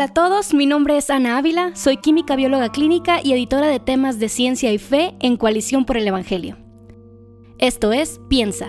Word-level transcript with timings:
Hola 0.00 0.08
a 0.08 0.14
todos, 0.14 0.54
mi 0.54 0.64
nombre 0.64 0.96
es 0.96 1.10
Ana 1.10 1.36
Ávila, 1.36 1.72
soy 1.76 1.98
química 1.98 2.34
bióloga 2.34 2.72
clínica 2.72 3.20
y 3.22 3.34
editora 3.34 3.66
de 3.66 3.80
temas 3.80 4.18
de 4.18 4.30
ciencia 4.30 4.72
y 4.72 4.78
fe 4.78 5.14
en 5.20 5.36
Coalición 5.36 5.84
por 5.84 5.98
el 5.98 6.08
Evangelio. 6.08 6.56
Esto 7.58 7.92
es 7.92 8.18
Piensa. 8.30 8.68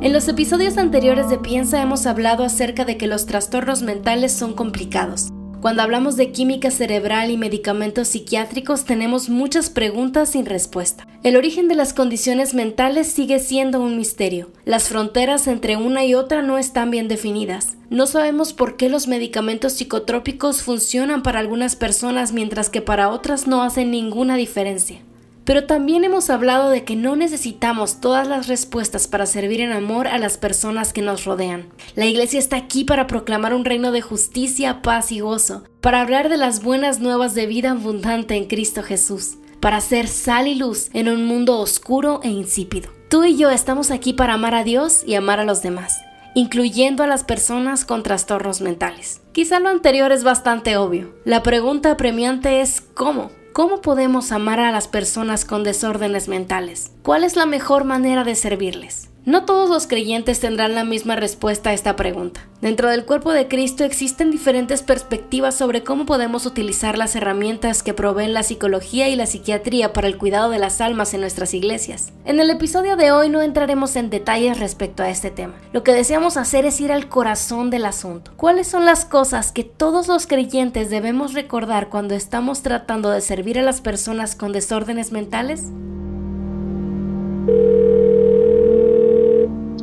En 0.00 0.12
los 0.12 0.28
episodios 0.28 0.78
anteriores 0.78 1.28
de 1.28 1.38
Piensa 1.38 1.82
hemos 1.82 2.06
hablado 2.06 2.44
acerca 2.44 2.84
de 2.84 2.96
que 2.96 3.08
los 3.08 3.26
trastornos 3.26 3.82
mentales 3.82 4.30
son 4.30 4.52
complicados. 4.52 5.30
Cuando 5.60 5.82
hablamos 5.82 6.14
de 6.14 6.30
química 6.30 6.70
cerebral 6.70 7.32
y 7.32 7.36
medicamentos 7.36 8.06
psiquiátricos 8.06 8.84
tenemos 8.84 9.28
muchas 9.28 9.68
preguntas 9.68 10.28
sin 10.28 10.46
respuesta. 10.46 11.09
El 11.22 11.36
origen 11.36 11.68
de 11.68 11.74
las 11.74 11.92
condiciones 11.92 12.54
mentales 12.54 13.06
sigue 13.06 13.40
siendo 13.40 13.82
un 13.82 13.98
misterio. 13.98 14.48
Las 14.64 14.88
fronteras 14.88 15.46
entre 15.48 15.76
una 15.76 16.02
y 16.06 16.14
otra 16.14 16.40
no 16.40 16.56
están 16.56 16.90
bien 16.90 17.08
definidas. 17.08 17.76
No 17.90 18.06
sabemos 18.06 18.54
por 18.54 18.78
qué 18.78 18.88
los 18.88 19.06
medicamentos 19.06 19.74
psicotrópicos 19.74 20.62
funcionan 20.62 21.22
para 21.22 21.38
algunas 21.38 21.76
personas 21.76 22.32
mientras 22.32 22.70
que 22.70 22.80
para 22.80 23.10
otras 23.10 23.46
no 23.46 23.62
hacen 23.62 23.90
ninguna 23.90 24.36
diferencia. 24.36 25.02
Pero 25.44 25.66
también 25.66 26.04
hemos 26.04 26.30
hablado 26.30 26.70
de 26.70 26.84
que 26.84 26.96
no 26.96 27.16
necesitamos 27.16 28.00
todas 28.00 28.26
las 28.26 28.46
respuestas 28.46 29.06
para 29.06 29.26
servir 29.26 29.60
en 29.60 29.72
amor 29.72 30.06
a 30.06 30.18
las 30.18 30.38
personas 30.38 30.94
que 30.94 31.02
nos 31.02 31.26
rodean. 31.26 31.66
La 31.96 32.06
iglesia 32.06 32.38
está 32.38 32.56
aquí 32.56 32.84
para 32.84 33.06
proclamar 33.06 33.52
un 33.52 33.66
reino 33.66 33.92
de 33.92 34.00
justicia, 34.00 34.80
paz 34.80 35.12
y 35.12 35.20
gozo, 35.20 35.64
para 35.82 36.00
hablar 36.00 36.30
de 36.30 36.38
las 36.38 36.62
buenas 36.62 37.00
nuevas 37.00 37.34
de 37.34 37.46
vida 37.46 37.72
abundante 37.72 38.36
en 38.36 38.46
Cristo 38.46 38.82
Jesús, 38.82 39.38
para 39.60 39.80
ser 39.80 40.08
sal 40.08 40.48
y 40.48 40.54
luz 40.54 40.90
en 40.92 41.08
un 41.08 41.24
mundo 41.24 41.58
oscuro 41.58 42.20
e 42.22 42.28
insípido. 42.28 42.90
Tú 43.08 43.24
y 43.24 43.36
yo 43.36 43.50
estamos 43.50 43.90
aquí 43.90 44.12
para 44.12 44.34
amar 44.34 44.54
a 44.54 44.64
Dios 44.64 45.02
y 45.06 45.14
amar 45.14 45.40
a 45.40 45.44
los 45.44 45.62
demás 45.62 46.00
incluyendo 46.34 47.02
a 47.02 47.06
las 47.06 47.24
personas 47.24 47.84
con 47.84 48.02
trastornos 48.02 48.60
mentales. 48.60 49.20
Quizá 49.32 49.60
lo 49.60 49.68
anterior 49.68 50.12
es 50.12 50.24
bastante 50.24 50.76
obvio. 50.76 51.14
La 51.24 51.42
pregunta 51.42 51.90
apremiante 51.90 52.60
es 52.60 52.80
¿cómo? 52.94 53.30
¿Cómo 53.52 53.80
podemos 53.80 54.30
amar 54.30 54.60
a 54.60 54.70
las 54.70 54.86
personas 54.86 55.44
con 55.44 55.64
desórdenes 55.64 56.28
mentales? 56.28 56.92
¿Cuál 57.02 57.24
es 57.24 57.34
la 57.34 57.46
mejor 57.46 57.84
manera 57.84 58.22
de 58.22 58.36
servirles? 58.36 59.10
No 59.30 59.44
todos 59.44 59.70
los 59.70 59.86
creyentes 59.86 60.40
tendrán 60.40 60.74
la 60.74 60.82
misma 60.82 61.14
respuesta 61.14 61.70
a 61.70 61.72
esta 61.72 61.94
pregunta. 61.94 62.40
Dentro 62.60 62.90
del 62.90 63.04
cuerpo 63.04 63.30
de 63.30 63.46
Cristo 63.46 63.84
existen 63.84 64.32
diferentes 64.32 64.82
perspectivas 64.82 65.54
sobre 65.54 65.84
cómo 65.84 66.04
podemos 66.04 66.46
utilizar 66.46 66.98
las 66.98 67.14
herramientas 67.14 67.84
que 67.84 67.94
proveen 67.94 68.34
la 68.34 68.42
psicología 68.42 69.08
y 69.08 69.14
la 69.14 69.26
psiquiatría 69.26 69.92
para 69.92 70.08
el 70.08 70.18
cuidado 70.18 70.50
de 70.50 70.58
las 70.58 70.80
almas 70.80 71.14
en 71.14 71.20
nuestras 71.20 71.54
iglesias. 71.54 72.12
En 72.24 72.40
el 72.40 72.50
episodio 72.50 72.96
de 72.96 73.12
hoy 73.12 73.28
no 73.28 73.40
entraremos 73.40 73.94
en 73.94 74.10
detalles 74.10 74.58
respecto 74.58 75.04
a 75.04 75.10
este 75.10 75.30
tema. 75.30 75.54
Lo 75.72 75.84
que 75.84 75.92
deseamos 75.92 76.36
hacer 76.36 76.66
es 76.66 76.80
ir 76.80 76.90
al 76.90 77.08
corazón 77.08 77.70
del 77.70 77.84
asunto. 77.84 78.32
¿Cuáles 78.36 78.66
son 78.66 78.84
las 78.84 79.04
cosas 79.04 79.52
que 79.52 79.62
todos 79.62 80.08
los 80.08 80.26
creyentes 80.26 80.90
debemos 80.90 81.34
recordar 81.34 81.88
cuando 81.88 82.16
estamos 82.16 82.62
tratando 82.62 83.10
de 83.10 83.20
servir 83.20 83.60
a 83.60 83.62
las 83.62 83.80
personas 83.80 84.34
con 84.34 84.50
desórdenes 84.50 85.12
mentales? 85.12 85.66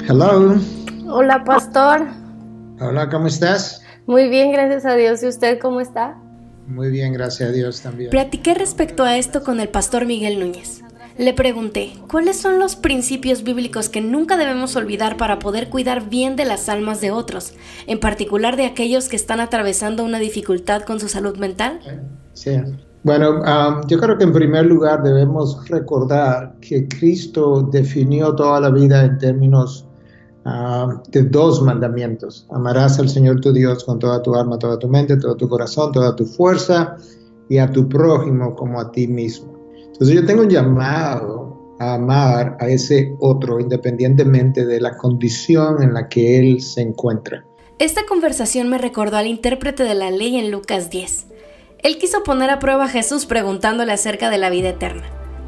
Hello. 0.09 0.55
Hola, 1.09 1.43
pastor. 1.43 2.07
Hola, 2.79 3.09
¿cómo 3.09 3.27
estás? 3.27 3.81
Muy 4.05 4.29
bien, 4.29 4.53
gracias 4.53 4.85
a 4.85 4.95
Dios. 4.95 5.21
¿Y 5.21 5.27
usted 5.27 5.59
cómo 5.59 5.81
está? 5.81 6.17
Muy 6.65 6.89
bien, 6.91 7.11
gracias 7.11 7.49
a 7.49 7.51
Dios 7.51 7.81
también. 7.81 8.09
Platiqué 8.09 8.53
respecto 8.53 9.03
a 9.03 9.17
esto 9.17 9.43
con 9.43 9.59
el 9.59 9.67
pastor 9.67 10.05
Miguel 10.05 10.39
Núñez. 10.39 10.81
Le 11.17 11.33
pregunté, 11.33 11.91
¿cuáles 12.09 12.37
son 12.37 12.57
los 12.57 12.77
principios 12.77 13.43
bíblicos 13.43 13.89
que 13.89 13.99
nunca 13.99 14.37
debemos 14.37 14.77
olvidar 14.77 15.17
para 15.17 15.39
poder 15.39 15.67
cuidar 15.67 16.07
bien 16.07 16.37
de 16.37 16.45
las 16.45 16.69
almas 16.69 17.01
de 17.01 17.11
otros, 17.11 17.53
en 17.85 17.99
particular 17.99 18.55
de 18.55 18.65
aquellos 18.65 19.09
que 19.09 19.17
están 19.17 19.41
atravesando 19.41 20.05
una 20.05 20.19
dificultad 20.19 20.83
con 20.83 21.01
su 21.01 21.09
salud 21.09 21.35
mental? 21.35 21.81
Sí. 22.31 22.51
Bueno, 23.03 23.41
um, 23.41 23.85
yo 23.87 23.97
creo 23.99 24.17
que 24.17 24.23
en 24.23 24.31
primer 24.31 24.67
lugar 24.67 25.03
debemos 25.03 25.67
recordar 25.67 26.55
que 26.61 26.87
Cristo 26.87 27.61
definió 27.71 28.35
toda 28.35 28.61
la 28.61 28.69
vida 28.69 29.03
en 29.03 29.17
términos 29.17 29.86
Ah, 30.49 31.01
de 31.09 31.23
dos 31.23 31.61
mandamientos. 31.61 32.47
Amarás 32.51 32.97
al 32.99 33.09
Señor 33.09 33.41
tu 33.41 33.51
Dios 33.51 33.83
con 33.83 33.99
toda 33.99 34.23
tu 34.23 34.33
alma, 34.33 34.57
toda 34.57 34.79
tu 34.79 34.87
mente, 34.87 35.17
todo 35.17 35.35
tu 35.35 35.49
corazón, 35.49 35.91
toda 35.91 36.15
tu 36.15 36.23
fuerza 36.23 36.95
y 37.49 37.57
a 37.57 37.69
tu 37.69 37.89
prójimo 37.89 38.55
como 38.55 38.79
a 38.79 38.89
ti 38.89 39.09
mismo. 39.09 39.53
Entonces 39.75 40.15
yo 40.15 40.25
tengo 40.25 40.43
un 40.43 40.49
llamado 40.49 41.75
a 41.81 41.95
amar 41.95 42.55
a 42.61 42.69
ese 42.69 43.13
otro 43.19 43.59
independientemente 43.59 44.65
de 44.65 44.79
la 44.79 44.95
condición 44.95 45.83
en 45.83 45.93
la 45.93 46.07
que 46.07 46.39
él 46.39 46.61
se 46.61 46.79
encuentra. 46.79 47.43
Esta 47.77 48.05
conversación 48.07 48.69
me 48.69 48.77
recordó 48.77 49.17
al 49.17 49.27
intérprete 49.27 49.83
de 49.83 49.95
la 49.95 50.11
ley 50.11 50.37
en 50.37 50.49
Lucas 50.49 50.89
10. 50.89 51.27
Él 51.83 51.97
quiso 51.97 52.23
poner 52.23 52.51
a 52.51 52.59
prueba 52.59 52.85
a 52.85 52.89
Jesús 52.89 53.25
preguntándole 53.25 53.91
acerca 53.91 54.29
de 54.29 54.37
la 54.37 54.49
vida 54.49 54.69
eterna. 54.69 55.03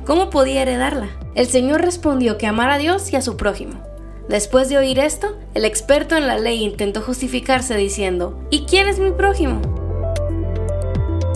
¿Cómo 0.06 0.30
podía 0.30 0.64
heredarla? 0.64 1.08
El 1.36 1.46
Señor 1.46 1.84
respondió 1.84 2.38
que 2.38 2.48
amara 2.48 2.74
a 2.74 2.80
Dios 2.80 3.14
y 3.14 3.16
a 3.16 3.22
su 3.22 3.38
prójimo. 3.38 3.88
Después 4.30 4.70
de 4.70 4.78
oír 4.78 5.00
esto, 5.00 5.36
el 5.56 5.66
experto 5.66 6.16
en 6.16 6.28
la 6.28 6.38
ley 6.38 6.64
intentó 6.64 7.02
justificarse 7.02 7.76
diciendo, 7.76 8.38
¿y 8.52 8.68
quién 8.68 8.88
es 8.88 9.00
mi 9.00 9.10
prójimo? 9.10 9.60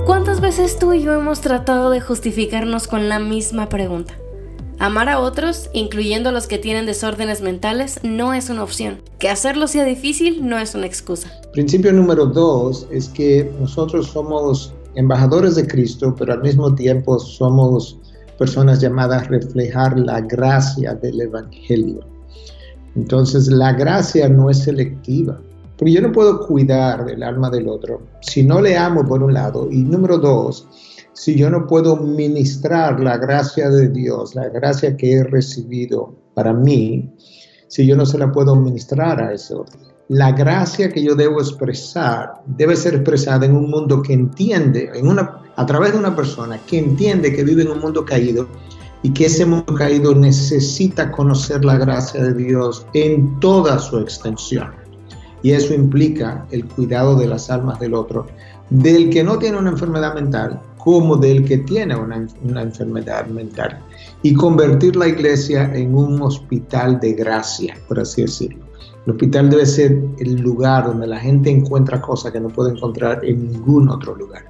¿Cuántas 0.05 0.41
veces 0.41 0.77
tú 0.77 0.93
y 0.93 1.01
yo 1.01 1.11
hemos 1.11 1.41
tratado 1.41 1.89
de 1.89 2.01
justificarnos 2.01 2.85
con 2.85 3.09
la 3.09 3.17
misma 3.17 3.67
pregunta? 3.67 4.13
Amar 4.77 5.09
a 5.09 5.19
otros, 5.19 5.71
incluyendo 5.73 6.29
a 6.29 6.31
los 6.31 6.45
que 6.45 6.59
tienen 6.59 6.85
desórdenes 6.85 7.41
mentales, 7.41 7.99
no 8.03 8.35
es 8.35 8.51
una 8.51 8.61
opción. 8.61 9.01
Que 9.17 9.27
hacerlo 9.27 9.65
sea 9.65 9.85
difícil 9.85 10.47
no 10.47 10.59
es 10.59 10.75
una 10.75 10.85
excusa. 10.85 11.31
Principio 11.51 11.91
número 11.93 12.27
dos 12.27 12.85
es 12.91 13.09
que 13.09 13.51
nosotros 13.59 14.05
somos 14.09 14.71
embajadores 14.93 15.55
de 15.55 15.65
Cristo, 15.65 16.13
pero 16.15 16.33
al 16.33 16.43
mismo 16.43 16.75
tiempo 16.75 17.17
somos 17.17 17.97
personas 18.37 18.81
llamadas 18.81 19.23
a 19.23 19.29
reflejar 19.29 19.97
la 19.97 20.21
gracia 20.21 20.93
del 20.93 21.21
Evangelio. 21.21 22.12
Entonces 22.95 23.47
la 23.47 23.73
gracia 23.73 24.29
no 24.29 24.49
es 24.49 24.59
selectiva, 24.59 25.39
porque 25.77 25.93
yo 25.93 26.01
no 26.01 26.11
puedo 26.11 26.45
cuidar 26.45 27.05
del 27.05 27.23
alma 27.23 27.49
del 27.49 27.67
otro 27.67 28.01
si 28.21 28.43
no 28.43 28.61
le 28.61 28.77
amo 28.77 29.05
por 29.05 29.21
un 29.21 29.33
lado 29.33 29.69
y 29.71 29.83
número 29.83 30.17
dos, 30.17 30.67
si 31.13 31.35
yo 31.35 31.49
no 31.49 31.67
puedo 31.67 31.97
ministrar 31.97 32.99
la 32.99 33.17
gracia 33.17 33.69
de 33.69 33.89
Dios, 33.89 34.33
la 34.35 34.49
gracia 34.49 34.97
que 34.97 35.13
he 35.13 35.23
recibido 35.23 36.15
para 36.33 36.53
mí, 36.53 37.13
si 37.67 37.85
yo 37.85 37.95
no 37.95 38.05
se 38.05 38.17
la 38.17 38.31
puedo 38.31 38.55
ministrar 38.55 39.21
a 39.21 39.33
ese 39.33 39.53
otro. 39.53 39.79
La 40.09 40.31
gracia 40.31 40.89
que 40.89 41.03
yo 41.03 41.15
debo 41.15 41.39
expresar 41.39 42.41
debe 42.45 42.75
ser 42.75 42.95
expresada 42.95 43.45
en 43.45 43.55
un 43.55 43.69
mundo 43.69 44.01
que 44.01 44.13
entiende, 44.13 44.89
en 44.93 45.07
una, 45.07 45.41
a 45.55 45.65
través 45.65 45.93
de 45.93 45.99
una 45.99 46.15
persona 46.15 46.59
que 46.67 46.79
entiende 46.79 47.33
que 47.33 47.43
vive 47.43 47.61
en 47.61 47.71
un 47.71 47.79
mundo 47.79 48.03
caído 48.03 48.47
y 49.03 49.11
que 49.11 49.25
ese 49.25 49.45
mundo 49.45 49.75
caído 49.75 50.15
necesita 50.15 51.11
conocer 51.11 51.63
la 51.63 51.77
gracia 51.77 52.23
de 52.23 52.33
Dios 52.33 52.85
en 52.93 53.39
toda 53.39 53.77
su 53.77 53.99
extensión. 53.99 54.71
Y 55.43 55.51
eso 55.51 55.73
implica 55.73 56.47
el 56.51 56.65
cuidado 56.65 57.15
de 57.17 57.27
las 57.27 57.49
almas 57.49 57.79
del 57.79 57.93
otro, 57.93 58.25
del 58.69 59.09
que 59.09 59.23
no 59.23 59.37
tiene 59.37 59.57
una 59.57 59.71
enfermedad 59.71 60.15
mental 60.15 60.61
como 60.83 61.15
del 61.15 61.45
que 61.45 61.59
tiene 61.59 61.95
una, 61.95 62.27
enfermedad 62.61 63.27
mental. 63.27 63.79
Y 64.21 64.33
convertir 64.33 64.97
la 64.97 65.07
iglesia 65.07 65.73
en 65.73 65.95
un 65.95 66.21
hospital 66.21 66.99
de 66.99 67.13
gracia, 67.13 67.77
por 67.87 68.01
así 68.01 68.23
decirlo. 68.23 68.65
El 69.05 69.13
hospital 69.13 69.49
debe 69.49 69.65
ser 69.65 69.97
el 70.19 70.41
lugar 70.41 70.87
donde 70.87 71.07
la 71.07 71.19
gente 71.19 71.49
encuentra 71.49 72.01
cosas 72.01 72.33
que 72.33 72.39
no 72.41 72.49
puede 72.49 72.71
encontrar 72.71 73.23
en 73.23 73.49
ningún 73.49 73.87
otro 73.87 74.13
lugar. 74.13 74.43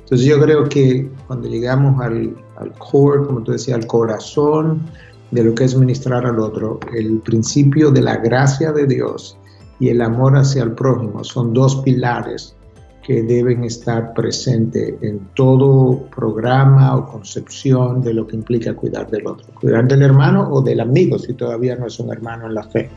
Entonces 0.00 0.26
yo 0.26 0.40
creo 0.40 0.68
que 0.70 1.10
cuando 1.26 1.48
llegamos 1.48 2.00
al, 2.00 2.34
al 2.56 2.72
core, 2.72 3.26
como 3.26 3.42
tú 3.42 3.52
decías, 3.52 3.78
al 3.78 3.86
corazón 3.86 4.82
de 5.30 5.44
lo 5.44 5.54
que 5.54 5.64
es 5.64 5.76
ministrar 5.76 6.26
al 6.26 6.38
otro, 6.38 6.78
el 6.94 7.18
principio 7.20 7.90
de 7.90 8.02
la 8.02 8.16
gracia 8.16 8.72
de 8.72 8.86
Dios 8.86 9.36
y 9.80 9.88
el 9.88 10.00
amor 10.00 10.36
hacia 10.36 10.62
el 10.62 10.72
prójimo 10.72 11.24
son 11.24 11.52
dos 11.52 11.76
pilares 11.76 12.54
que 13.04 13.22
deben 13.22 13.64
estar 13.64 14.14
presentes 14.14 14.94
en 15.02 15.20
todo 15.34 16.06
programa 16.14 16.96
o 16.96 17.06
concepción 17.06 18.00
de 18.00 18.14
lo 18.14 18.26
que 18.26 18.36
implica 18.36 18.74
cuidar 18.74 19.10
del 19.10 19.26
otro, 19.26 19.46
cuidar 19.60 19.86
del 19.86 20.02
hermano 20.02 20.48
o 20.50 20.62
del 20.62 20.80
amigo 20.80 21.18
si 21.18 21.34
todavía 21.34 21.76
no 21.76 21.86
es 21.86 21.98
un 22.00 22.10
hermano 22.12 22.46
en 22.46 22.54
la 22.54 22.62
fe. 22.62 22.88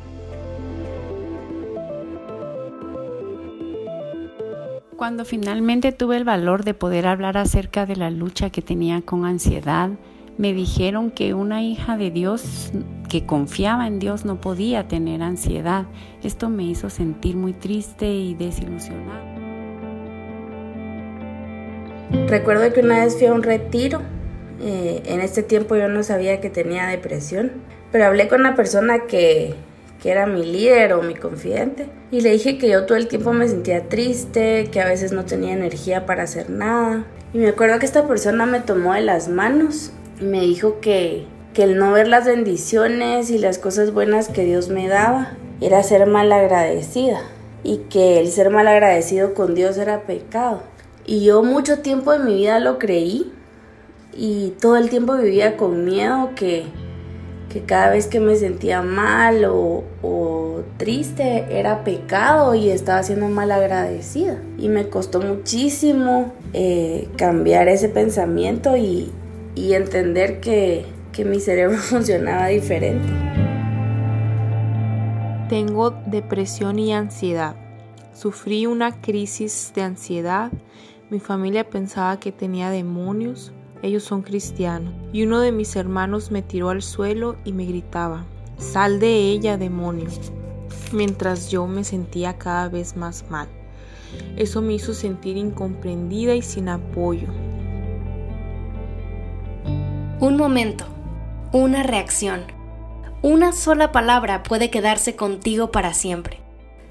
Cuando 4.97 5.25
finalmente 5.25 5.91
tuve 5.91 6.17
el 6.17 6.23
valor 6.23 6.63
de 6.63 6.73
poder 6.73 7.05
hablar 7.05 7.38
acerca 7.38 7.85
de 7.85 7.95
la 7.95 8.09
lucha 8.09 8.49
que 8.49 8.63
tenía 8.63 9.03
con 9.03 9.25
ansiedad, 9.25 9.91
me 10.39 10.53
dijeron 10.53 11.11
que 11.11 11.35
una 11.35 11.61
hija 11.61 11.97
de 11.97 12.09
Dios 12.09 12.71
que 13.07 13.23
confiaba 13.23 13.85
en 13.85 13.99
Dios 13.99 14.25
no 14.25 14.41
podía 14.41 14.88
tener 14.88 15.21
ansiedad. 15.21 15.85
Esto 16.23 16.49
me 16.49 16.63
hizo 16.63 16.89
sentir 16.89 17.35
muy 17.35 17.53
triste 17.53 18.11
y 18.11 18.33
desilusionada. 18.33 19.35
Recuerdo 22.27 22.73
que 22.73 22.79
una 22.79 23.03
vez 23.05 23.17
fui 23.17 23.27
a 23.27 23.33
un 23.33 23.43
retiro. 23.43 24.01
Eh, 24.61 25.03
en 25.05 25.21
este 25.21 25.43
tiempo 25.43 25.75
yo 25.75 25.89
no 25.89 26.01
sabía 26.01 26.41
que 26.41 26.50
tenía 26.50 26.88
depresión. 26.88 27.51
Pero 27.91 28.05
hablé 28.05 28.27
con 28.27 28.39
una 28.39 28.55
persona 28.55 29.05
que, 29.05 29.53
que 30.01 30.11
era 30.11 30.27
mi 30.27 30.45
líder 30.45 30.94
o 30.94 31.01
mi 31.01 31.15
confidente 31.15 31.89
y 32.09 32.21
le 32.21 32.31
dije 32.31 32.57
que 32.57 32.69
yo 32.69 32.85
todo 32.85 32.97
el 32.97 33.07
tiempo 33.07 33.33
me 33.33 33.47
sentía 33.47 33.89
triste, 33.89 34.69
que 34.71 34.79
a 34.79 34.88
veces 34.88 35.11
no 35.11 35.25
tenía 35.25 35.53
energía 35.53 36.05
para 36.05 36.23
hacer 36.23 36.49
nada. 36.49 37.05
Y 37.33 37.39
me 37.39 37.49
acuerdo 37.49 37.79
que 37.79 37.85
esta 37.85 38.07
persona 38.07 38.45
me 38.45 38.61
tomó 38.61 38.94
de 38.94 39.01
las 39.01 39.27
manos 39.27 39.91
y 40.21 40.23
me 40.23 40.41
dijo 40.41 40.79
que, 40.79 41.25
que 41.53 41.63
el 41.63 41.77
no 41.77 41.91
ver 41.91 42.07
las 42.07 42.25
bendiciones 42.25 43.29
y 43.29 43.38
las 43.38 43.57
cosas 43.57 43.91
buenas 43.91 44.29
que 44.29 44.45
Dios 44.45 44.69
me 44.69 44.88
daba 44.88 45.33
era 45.59 45.83
ser 45.83 46.05
mal 46.05 46.31
agradecida 46.31 47.19
y 47.63 47.79
que 47.89 48.19
el 48.19 48.29
ser 48.29 48.50
mal 48.50 48.67
agradecido 48.67 49.33
con 49.33 49.53
Dios 49.53 49.77
era 49.77 50.03
pecado. 50.03 50.63
Y 51.05 51.25
yo 51.25 51.43
mucho 51.43 51.79
tiempo 51.79 52.13
de 52.13 52.19
mi 52.19 52.35
vida 52.35 52.59
lo 52.59 52.79
creí 52.79 53.33
y 54.13 54.53
todo 54.61 54.77
el 54.77 54.89
tiempo 54.89 55.17
vivía 55.17 55.57
con 55.57 55.83
miedo 55.83 56.31
que, 56.35 56.65
que 57.49 57.61
cada 57.61 57.91
vez 57.91 58.07
que 58.07 58.19
me 58.19 58.35
sentía 58.35 58.81
mal 58.81 59.45
o, 59.45 59.83
triste 60.77 61.45
era 61.49 61.83
pecado 61.83 62.53
y 62.53 62.69
estaba 62.69 63.01
siendo 63.03 63.29
mal 63.29 63.51
agradecida. 63.51 64.41
Y 64.57 64.69
me 64.69 64.89
costó 64.89 65.21
muchísimo 65.21 66.33
eh, 66.53 67.07
cambiar 67.17 67.67
ese 67.67 67.89
pensamiento 67.89 68.77
y, 68.77 69.11
y 69.55 69.73
entender 69.73 70.39
que, 70.39 70.85
que 71.11 71.25
mi 71.25 71.39
cerebro 71.39 71.77
funcionaba 71.77 72.47
diferente. 72.47 73.07
Tengo 75.50 75.91
depresión 76.05 76.77
y 76.77 76.93
ansiedad. 76.93 77.55
Sufrí 78.13 78.65
una 78.65 79.00
crisis 79.00 79.71
de 79.73 79.83
ansiedad. 79.83 80.51
Mi 81.09 81.19
familia 81.19 81.69
pensaba 81.69 82.19
que 82.19 82.31
tenía 82.31 82.69
demonios. 82.69 83.53
Ellos 83.81 84.03
son 84.03 84.21
cristianos. 84.21 84.94
Y 85.13 85.24
uno 85.24 85.39
de 85.39 85.51
mis 85.51 85.75
hermanos 85.75 86.31
me 86.31 86.41
tiró 86.41 86.69
al 86.69 86.81
suelo 86.81 87.35
y 87.45 87.53
me 87.53 87.65
gritaba, 87.65 88.25
Sal 88.57 89.00
de 89.00 89.15
ella, 89.15 89.57
demonio. 89.57 90.07
Mientras 90.91 91.50
yo 91.50 91.68
me 91.68 91.83
sentía 91.83 92.38
cada 92.38 92.69
vez 92.69 92.95
más 92.95 93.25
mal. 93.29 93.47
Eso 94.35 94.62
me 94.62 94.74
hizo 94.74 94.94
sentir 94.94 95.38
incomprendida 95.38 96.33
y 96.33 96.41
sin 96.41 96.69
apoyo. 96.69 97.27
Un 100.19 100.38
momento, 100.38 100.85
una 101.51 101.83
reacción 101.83 102.57
una 103.24 103.51
sola 103.51 103.91
palabra 103.91 104.44
puede 104.44 104.69
quedarse 104.69 105.15
contigo 105.15 105.71
para 105.71 105.95
siempre. 105.95 106.39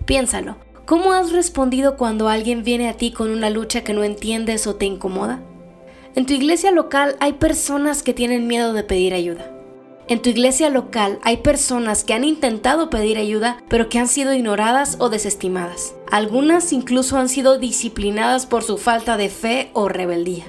Piénsalo, 0.07 0.57
¿cómo 0.85 1.13
has 1.13 1.31
respondido 1.31 1.97
cuando 1.97 2.29
alguien 2.29 2.65
viene 2.65 2.89
a 2.89 2.95
ti 2.95 3.13
con 3.13 3.31
una 3.31 3.49
lucha 3.49 3.85
que 3.85 3.93
no 3.93 4.03
entiendes 4.03 4.67
o 4.67 4.75
te 4.75 4.87
incomoda? 4.87 5.41
En 6.17 6.25
tu 6.25 6.33
iglesia 6.33 6.71
local 6.71 7.15
hay 7.21 7.35
personas 7.35 8.03
que 8.03 8.15
tienen 8.15 8.47
miedo 8.47 8.73
de 8.73 8.83
pedir 8.83 9.13
ayuda. 9.13 9.53
En 10.09 10.23
tu 10.23 10.31
iglesia 10.31 10.71
local 10.71 11.19
hay 11.23 11.37
personas 11.37 12.05
que 12.05 12.15
han 12.15 12.25
intentado 12.25 12.89
pedir 12.89 13.19
ayuda 13.19 13.63
pero 13.69 13.91
que 13.91 13.99
han 13.99 14.09
sido 14.09 14.33
ignoradas 14.33 14.97
o 14.99 15.11
desestimadas. 15.11 15.95
Algunas 16.11 16.73
incluso 16.73 17.19
han 17.19 17.29
sido 17.29 17.59
disciplinadas 17.59 18.47
por 18.47 18.65
su 18.65 18.79
falta 18.79 19.19
de 19.19 19.29
fe 19.29 19.69
o 19.75 19.91
rebeldía. 19.91 20.47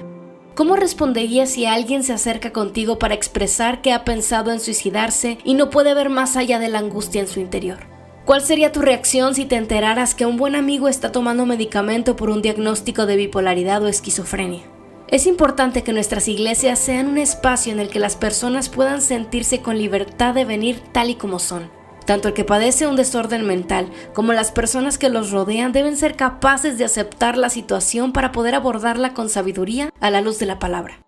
¿Cómo 0.54 0.74
responderías 0.74 1.50
si 1.50 1.66
alguien 1.66 2.02
se 2.02 2.14
acerca 2.14 2.50
contigo 2.50 2.98
para 2.98 3.12
expresar 3.12 3.82
que 3.82 3.92
ha 3.92 4.06
pensado 4.06 4.52
en 4.52 4.60
suicidarse 4.60 5.36
y 5.44 5.52
no 5.52 5.68
puede 5.68 5.92
ver 5.92 6.08
más 6.08 6.38
allá 6.38 6.58
de 6.58 6.70
la 6.70 6.78
angustia 6.78 7.20
en 7.20 7.28
su 7.28 7.40
interior? 7.40 7.80
¿Cuál 8.24 8.40
sería 8.40 8.72
tu 8.72 8.80
reacción 8.80 9.34
si 9.34 9.44
te 9.44 9.56
enteraras 9.56 10.14
que 10.14 10.24
un 10.24 10.38
buen 10.38 10.54
amigo 10.54 10.88
está 10.88 11.12
tomando 11.12 11.44
medicamento 11.44 12.16
por 12.16 12.30
un 12.30 12.40
diagnóstico 12.40 13.04
de 13.04 13.16
bipolaridad 13.16 13.82
o 13.82 13.88
esquizofrenia? 13.88 14.62
Es 15.10 15.26
importante 15.26 15.82
que 15.82 15.94
nuestras 15.94 16.28
iglesias 16.28 16.78
sean 16.78 17.08
un 17.08 17.16
espacio 17.16 17.72
en 17.72 17.80
el 17.80 17.88
que 17.88 17.98
las 17.98 18.14
personas 18.14 18.68
puedan 18.68 19.00
sentirse 19.00 19.62
con 19.62 19.78
libertad 19.78 20.34
de 20.34 20.44
venir 20.44 20.82
tal 20.92 21.08
y 21.08 21.14
como 21.14 21.38
son 21.38 21.70
tanto 22.08 22.28
el 22.28 22.32
que 22.32 22.44
padece 22.44 22.86
un 22.86 22.96
desorden 22.96 23.46
mental 23.46 23.90
como 24.14 24.32
las 24.32 24.50
personas 24.50 24.96
que 24.96 25.10
los 25.10 25.30
rodean 25.30 25.72
deben 25.72 25.94
ser 25.94 26.16
capaces 26.16 26.78
de 26.78 26.86
aceptar 26.86 27.36
la 27.36 27.50
situación 27.50 28.14
para 28.14 28.32
poder 28.32 28.54
abordarla 28.54 29.12
con 29.12 29.28
sabiduría 29.28 29.90
a 30.00 30.10
la 30.10 30.22
luz 30.22 30.38
de 30.38 30.46
la 30.46 30.58
palabra. 30.58 31.02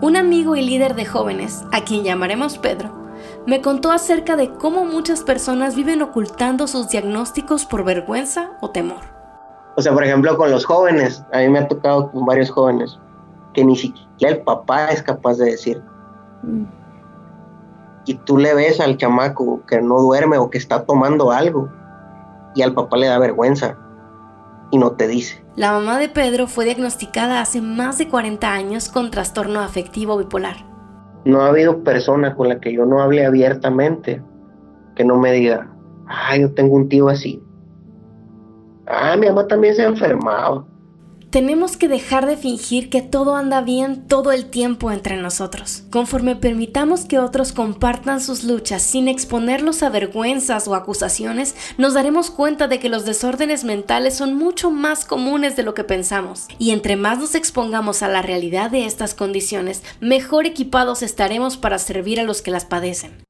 Un 0.00 0.16
amigo 0.16 0.56
y 0.56 0.62
líder 0.62 0.94
de 0.94 1.04
jóvenes, 1.04 1.64
a 1.70 1.84
quien 1.84 2.02
llamaremos 2.02 2.56
Pedro, 2.56 3.07
me 3.46 3.60
contó 3.60 3.90
acerca 3.92 4.36
de 4.36 4.50
cómo 4.50 4.84
muchas 4.84 5.22
personas 5.22 5.74
viven 5.74 6.02
ocultando 6.02 6.66
sus 6.66 6.88
diagnósticos 6.88 7.66
por 7.66 7.84
vergüenza 7.84 8.50
o 8.60 8.70
temor. 8.70 9.00
O 9.76 9.82
sea, 9.82 9.92
por 9.92 10.04
ejemplo, 10.04 10.36
con 10.36 10.50
los 10.50 10.64
jóvenes, 10.64 11.24
a 11.32 11.38
mí 11.38 11.48
me 11.48 11.60
ha 11.60 11.68
tocado 11.68 12.10
con 12.10 12.26
varios 12.26 12.50
jóvenes 12.50 12.98
que 13.54 13.64
ni 13.64 13.76
siquiera 13.76 14.36
el 14.36 14.42
papá 14.42 14.88
es 14.88 15.02
capaz 15.02 15.38
de 15.38 15.46
decir. 15.46 15.82
Mm. 16.42 16.64
Y 18.06 18.14
tú 18.14 18.38
le 18.38 18.54
ves 18.54 18.80
al 18.80 18.96
chamaco 18.96 19.64
que 19.66 19.80
no 19.80 20.00
duerme 20.00 20.38
o 20.38 20.50
que 20.50 20.58
está 20.58 20.84
tomando 20.84 21.30
algo 21.30 21.68
y 22.54 22.62
al 22.62 22.74
papá 22.74 22.96
le 22.96 23.06
da 23.06 23.18
vergüenza 23.18 23.76
y 24.70 24.78
no 24.78 24.92
te 24.92 25.08
dice. 25.08 25.44
La 25.56 25.72
mamá 25.72 25.98
de 25.98 26.08
Pedro 26.08 26.46
fue 26.46 26.64
diagnosticada 26.64 27.40
hace 27.40 27.60
más 27.60 27.98
de 27.98 28.08
40 28.08 28.50
años 28.52 28.88
con 28.88 29.10
trastorno 29.10 29.60
afectivo 29.60 30.16
bipolar. 30.16 30.67
No 31.28 31.42
ha 31.42 31.48
habido 31.48 31.84
persona 31.84 32.34
con 32.34 32.48
la 32.48 32.58
que 32.58 32.72
yo 32.72 32.86
no 32.86 33.02
hable 33.02 33.26
abiertamente 33.26 34.22
que 34.96 35.04
no 35.04 35.18
me 35.18 35.30
diga, 35.30 35.70
ah, 36.06 36.34
yo 36.38 36.54
tengo 36.54 36.74
un 36.74 36.88
tío 36.88 37.10
así. 37.10 37.42
Ah, 38.86 39.14
mi 39.14 39.26
mamá 39.26 39.46
también 39.46 39.74
se 39.74 39.82
ha 39.82 39.88
enfermado. 39.88 40.66
Tenemos 41.30 41.76
que 41.76 41.88
dejar 41.88 42.24
de 42.24 42.38
fingir 42.38 42.88
que 42.88 43.02
todo 43.02 43.36
anda 43.36 43.60
bien 43.60 44.06
todo 44.08 44.32
el 44.32 44.46
tiempo 44.46 44.90
entre 44.90 45.18
nosotros. 45.18 45.82
Conforme 45.90 46.36
permitamos 46.36 47.04
que 47.04 47.18
otros 47.18 47.52
compartan 47.52 48.22
sus 48.22 48.44
luchas 48.44 48.80
sin 48.80 49.08
exponerlos 49.08 49.82
a 49.82 49.90
vergüenzas 49.90 50.66
o 50.68 50.74
acusaciones, 50.74 51.54
nos 51.76 51.92
daremos 51.92 52.30
cuenta 52.30 52.66
de 52.66 52.78
que 52.78 52.88
los 52.88 53.04
desórdenes 53.04 53.64
mentales 53.64 54.14
son 54.14 54.36
mucho 54.36 54.70
más 54.70 55.04
comunes 55.04 55.54
de 55.54 55.64
lo 55.64 55.74
que 55.74 55.84
pensamos. 55.84 56.46
Y 56.58 56.70
entre 56.70 56.96
más 56.96 57.18
nos 57.18 57.34
expongamos 57.34 58.02
a 58.02 58.08
la 58.08 58.22
realidad 58.22 58.70
de 58.70 58.86
estas 58.86 59.12
condiciones, 59.12 59.82
mejor 60.00 60.46
equipados 60.46 61.02
estaremos 61.02 61.58
para 61.58 61.78
servir 61.78 62.20
a 62.20 62.24
los 62.24 62.40
que 62.40 62.52
las 62.52 62.64
padecen. 62.64 63.27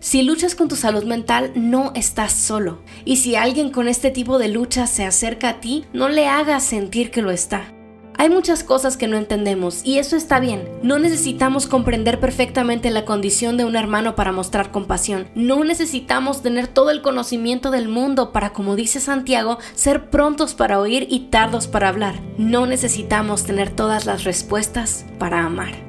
Si 0.00 0.22
luchas 0.22 0.54
con 0.54 0.68
tu 0.68 0.76
salud 0.76 1.04
mental, 1.04 1.50
no 1.56 1.92
estás 1.96 2.32
solo. 2.32 2.82
Y 3.04 3.16
si 3.16 3.34
alguien 3.34 3.70
con 3.70 3.88
este 3.88 4.10
tipo 4.10 4.38
de 4.38 4.48
lucha 4.48 4.86
se 4.86 5.04
acerca 5.04 5.48
a 5.48 5.60
ti, 5.60 5.86
no 5.92 6.08
le 6.08 6.28
hagas 6.28 6.62
sentir 6.62 7.10
que 7.10 7.20
lo 7.20 7.32
está. 7.32 7.72
Hay 8.16 8.30
muchas 8.30 8.64
cosas 8.64 8.96
que 8.96 9.06
no 9.06 9.16
entendemos 9.16 9.80
y 9.84 9.98
eso 9.98 10.16
está 10.16 10.40
bien. 10.40 10.68
No 10.82 10.98
necesitamos 10.98 11.68
comprender 11.68 12.18
perfectamente 12.18 12.90
la 12.90 13.04
condición 13.04 13.56
de 13.56 13.64
un 13.64 13.76
hermano 13.76 14.16
para 14.16 14.32
mostrar 14.32 14.72
compasión. 14.72 15.28
No 15.36 15.62
necesitamos 15.62 16.42
tener 16.42 16.66
todo 16.66 16.90
el 16.90 17.00
conocimiento 17.00 17.70
del 17.70 17.88
mundo 17.88 18.32
para, 18.32 18.52
como 18.52 18.74
dice 18.74 18.98
Santiago, 18.98 19.58
ser 19.74 20.10
prontos 20.10 20.54
para 20.54 20.80
oír 20.80 21.06
y 21.08 21.28
tardos 21.30 21.68
para 21.68 21.88
hablar. 21.88 22.20
No 22.38 22.66
necesitamos 22.66 23.44
tener 23.44 23.70
todas 23.70 24.04
las 24.04 24.24
respuestas 24.24 25.06
para 25.20 25.44
amar. 25.44 25.87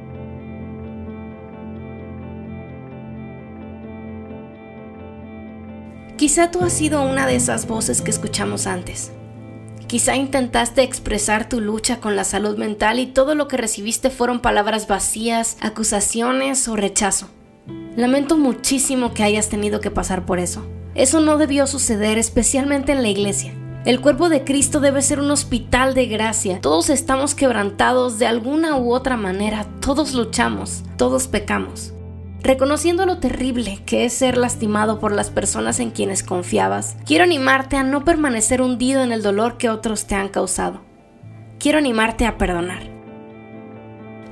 Quizá 6.20 6.52
tú 6.52 6.66
has 6.66 6.74
sido 6.74 7.02
una 7.02 7.26
de 7.28 7.38
esas 7.38 7.66
voces 7.66 8.02
que 8.02 8.12
escuchamos 8.12 8.68
antes. 8.68 9.14
Quizá 9.88 10.18
intentaste 10.18 10.84
expresar 10.84 11.48
tu 11.48 11.62
lucha 11.62 12.02
con 12.02 12.18
la 12.18 12.26
salud 12.26 12.58
mental 12.58 13.00
y 13.00 13.06
todo 13.06 13.36
lo 13.36 13.48
que 13.48 13.56
recibiste 13.56 14.10
fueron 14.10 14.42
palabras 14.42 14.86
vacías, 14.86 15.56
acusaciones 15.62 16.68
o 16.68 16.76
rechazo. 16.76 17.30
Lamento 17.96 18.38
muchísimo 18.38 19.14
que 19.14 19.24
hayas 19.24 19.48
tenido 19.48 19.80
que 19.80 19.92
pasar 19.92 20.26
por 20.26 20.40
eso. 20.40 20.66
Eso 20.94 21.22
no 21.22 21.38
debió 21.38 21.66
suceder, 21.68 22.18
especialmente 22.18 22.92
en 22.92 23.02
la 23.02 23.08
iglesia. 23.08 23.54
El 23.86 24.02
cuerpo 24.02 24.28
de 24.28 24.44
Cristo 24.44 24.82
debe 24.82 25.02
ser 25.02 25.22
un 25.22 25.32
hospital 25.32 25.94
de 25.94 26.08
gracia. 26.08 26.60
Todos 26.60 26.90
estamos 26.90 27.34
quebrantados 27.34 28.20
de 28.20 28.28
alguna 28.28 28.76
u 28.76 28.94
otra 28.94 29.16
manera, 29.16 29.68
todos 29.80 30.14
luchamos, 30.14 30.84
todos 30.98 31.30
pecamos. 31.30 31.94
Reconociendo 32.42 33.06
lo 33.06 33.18
terrible 33.18 33.82
que 33.86 34.06
es 34.06 34.14
ser 34.14 34.38
lastimado 34.38 35.00
por 35.00 35.12
las 35.12 35.30
personas 35.30 35.80
en 35.80 35.92
quienes 35.92 36.24
confiabas, 36.24 36.96
quiero 37.06 37.26
animarte 37.26 37.76
a 37.76 37.84
no 37.84 38.06
permanecer 38.06 38.62
hundido 38.62 39.04
en 39.04 39.12
el 39.12 39.22
dolor 39.22 39.58
que 39.58 39.70
otros 39.70 40.06
te 40.06 40.16
han 40.16 40.30
causado. 40.30 40.82
Quiero 41.60 41.78
animarte 41.78 42.26
a 42.26 42.38
perdonar. 42.38 42.84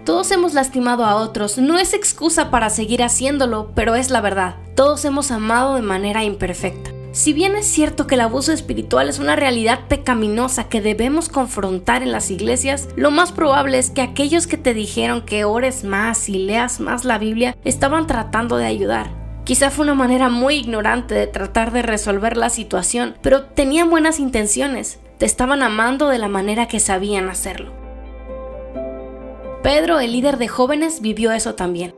Todos 0.06 0.32
hemos 0.32 0.54
lastimado 0.54 1.04
a 1.04 1.16
otros, 1.16 1.58
no 1.58 1.78
es 1.78 1.94
excusa 1.94 2.50
para 2.50 2.70
seguir 2.70 3.04
haciéndolo, 3.04 3.74
pero 3.76 3.96
es 3.96 4.10
la 4.10 4.22
verdad. 4.22 4.56
Todos 4.74 5.04
hemos 5.04 5.32
amado 5.32 5.76
de 5.76 5.82
manera 5.82 6.24
imperfecta. 6.24 6.97
Si 7.18 7.34
bien 7.34 7.56
es 7.56 7.66
cierto 7.66 8.06
que 8.06 8.14
el 8.14 8.22
abuso 8.22 8.54
espiritual 8.54 9.10
es 9.10 9.18
una 9.18 9.36
realidad 9.36 9.88
pecaminosa 9.88 10.70
que 10.70 10.82
debemos 10.82 11.30
confrontar 11.30 12.04
en 12.04 12.12
las 12.12 12.30
iglesias, 12.30 12.90
lo 12.96 13.10
más 13.10 13.32
probable 13.32 13.80
es 13.80 13.90
que 13.90 14.04
aquellos 14.04 14.46
que 14.46 14.56
te 14.56 14.76
dijeron 14.76 15.24
que 15.24 15.44
ores 15.44 15.84
más 15.84 16.30
y 16.30 16.38
leas 16.38 16.80
más 16.80 17.06
la 17.06 17.18
Biblia 17.18 17.58
estaban 17.64 18.06
tratando 18.06 18.58
de 18.58 18.68
ayudar. 18.68 19.10
Quizá 19.46 19.72
fue 19.72 19.86
una 19.86 19.96
manera 19.96 20.30
muy 20.30 20.58
ignorante 20.58 21.16
de 21.16 21.26
tratar 21.26 21.72
de 21.72 21.82
resolver 21.82 22.38
la 22.38 22.52
situación, 22.52 23.16
pero 23.24 23.46
tenían 23.46 23.90
buenas 23.90 24.20
intenciones, 24.20 25.00
te 25.18 25.26
estaban 25.26 25.64
amando 25.64 26.10
de 26.10 26.20
la 26.20 26.28
manera 26.28 26.68
que 26.68 26.80
sabían 26.80 27.30
hacerlo. 27.30 27.74
Pedro, 29.64 30.00
el 30.00 30.12
líder 30.12 30.38
de 30.38 30.50
jóvenes, 30.50 31.02
vivió 31.02 31.32
eso 31.32 31.56
también. 31.56 31.96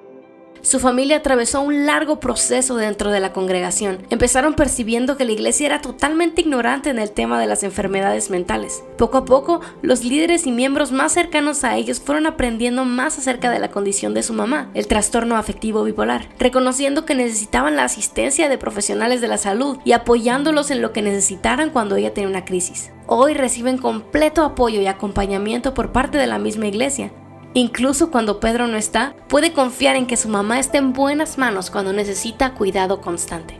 Su 0.61 0.79
familia 0.79 1.17
atravesó 1.17 1.61
un 1.61 1.85
largo 1.85 2.19
proceso 2.19 2.75
dentro 2.75 3.11
de 3.11 3.19
la 3.19 3.31
congregación. 3.31 4.05
Empezaron 4.09 4.55
percibiendo 4.55 5.15
que 5.15 5.23
la 5.23 5.31
iglesia 5.31 5.67
era 5.67 5.81
totalmente 5.81 6.41
ignorante 6.41 6.89
en 6.89 6.99
el 6.99 7.11
tema 7.11 7.39
de 7.39 7.47
las 7.47 7.63
enfermedades 7.63 8.29
mentales. 8.29 8.83
Poco 8.97 9.19
a 9.19 9.25
poco, 9.25 9.61
los 9.81 10.03
líderes 10.03 10.45
y 10.45 10.51
miembros 10.51 10.91
más 10.91 11.13
cercanos 11.13 11.63
a 11.63 11.77
ellos 11.77 12.01
fueron 12.01 12.25
aprendiendo 12.25 12.83
más 12.83 13.17
acerca 13.17 13.51
de 13.51 13.59
la 13.59 13.71
condición 13.71 14.13
de 14.13 14.23
su 14.23 14.33
mamá, 14.33 14.69
el 14.73 14.87
trastorno 14.87 15.37
afectivo 15.37 15.83
bipolar, 15.83 16.27
reconociendo 16.37 17.05
que 17.05 17.15
necesitaban 17.15 17.77
la 17.77 17.85
asistencia 17.85 18.49
de 18.49 18.57
profesionales 18.57 19.21
de 19.21 19.27
la 19.29 19.37
salud 19.37 19.77
y 19.85 19.93
apoyándolos 19.93 20.71
en 20.71 20.81
lo 20.81 20.91
que 20.91 21.01
necesitaran 21.01 21.69
cuando 21.69 21.95
ella 21.95 22.13
tenía 22.13 22.29
una 22.29 22.45
crisis. 22.45 22.91
Hoy 23.07 23.33
reciben 23.33 23.77
completo 23.77 24.43
apoyo 24.43 24.81
y 24.81 24.87
acompañamiento 24.87 25.73
por 25.73 25.91
parte 25.91 26.17
de 26.17 26.27
la 26.27 26.37
misma 26.37 26.67
iglesia, 26.67 27.11
Incluso 27.53 28.11
cuando 28.11 28.39
Pedro 28.39 28.67
no 28.67 28.77
está, 28.77 29.15
puede 29.27 29.53
confiar 29.53 29.95
en 29.95 30.05
que 30.05 30.17
su 30.17 30.29
mamá 30.29 30.59
está 30.59 30.77
en 30.77 30.93
buenas 30.93 31.37
manos 31.37 31.71
cuando 31.71 31.93
necesita 31.93 32.53
cuidado 32.53 33.01
constante. 33.01 33.59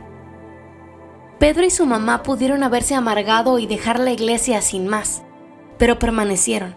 Pedro 1.40 1.64
y 1.64 1.70
su 1.70 1.86
mamá 1.86 2.22
pudieron 2.22 2.62
haberse 2.62 2.94
amargado 2.94 3.58
y 3.58 3.66
dejar 3.66 3.98
la 3.98 4.12
iglesia 4.12 4.60
sin 4.60 4.86
más, 4.86 5.22
pero 5.78 5.98
permanecieron. 5.98 6.76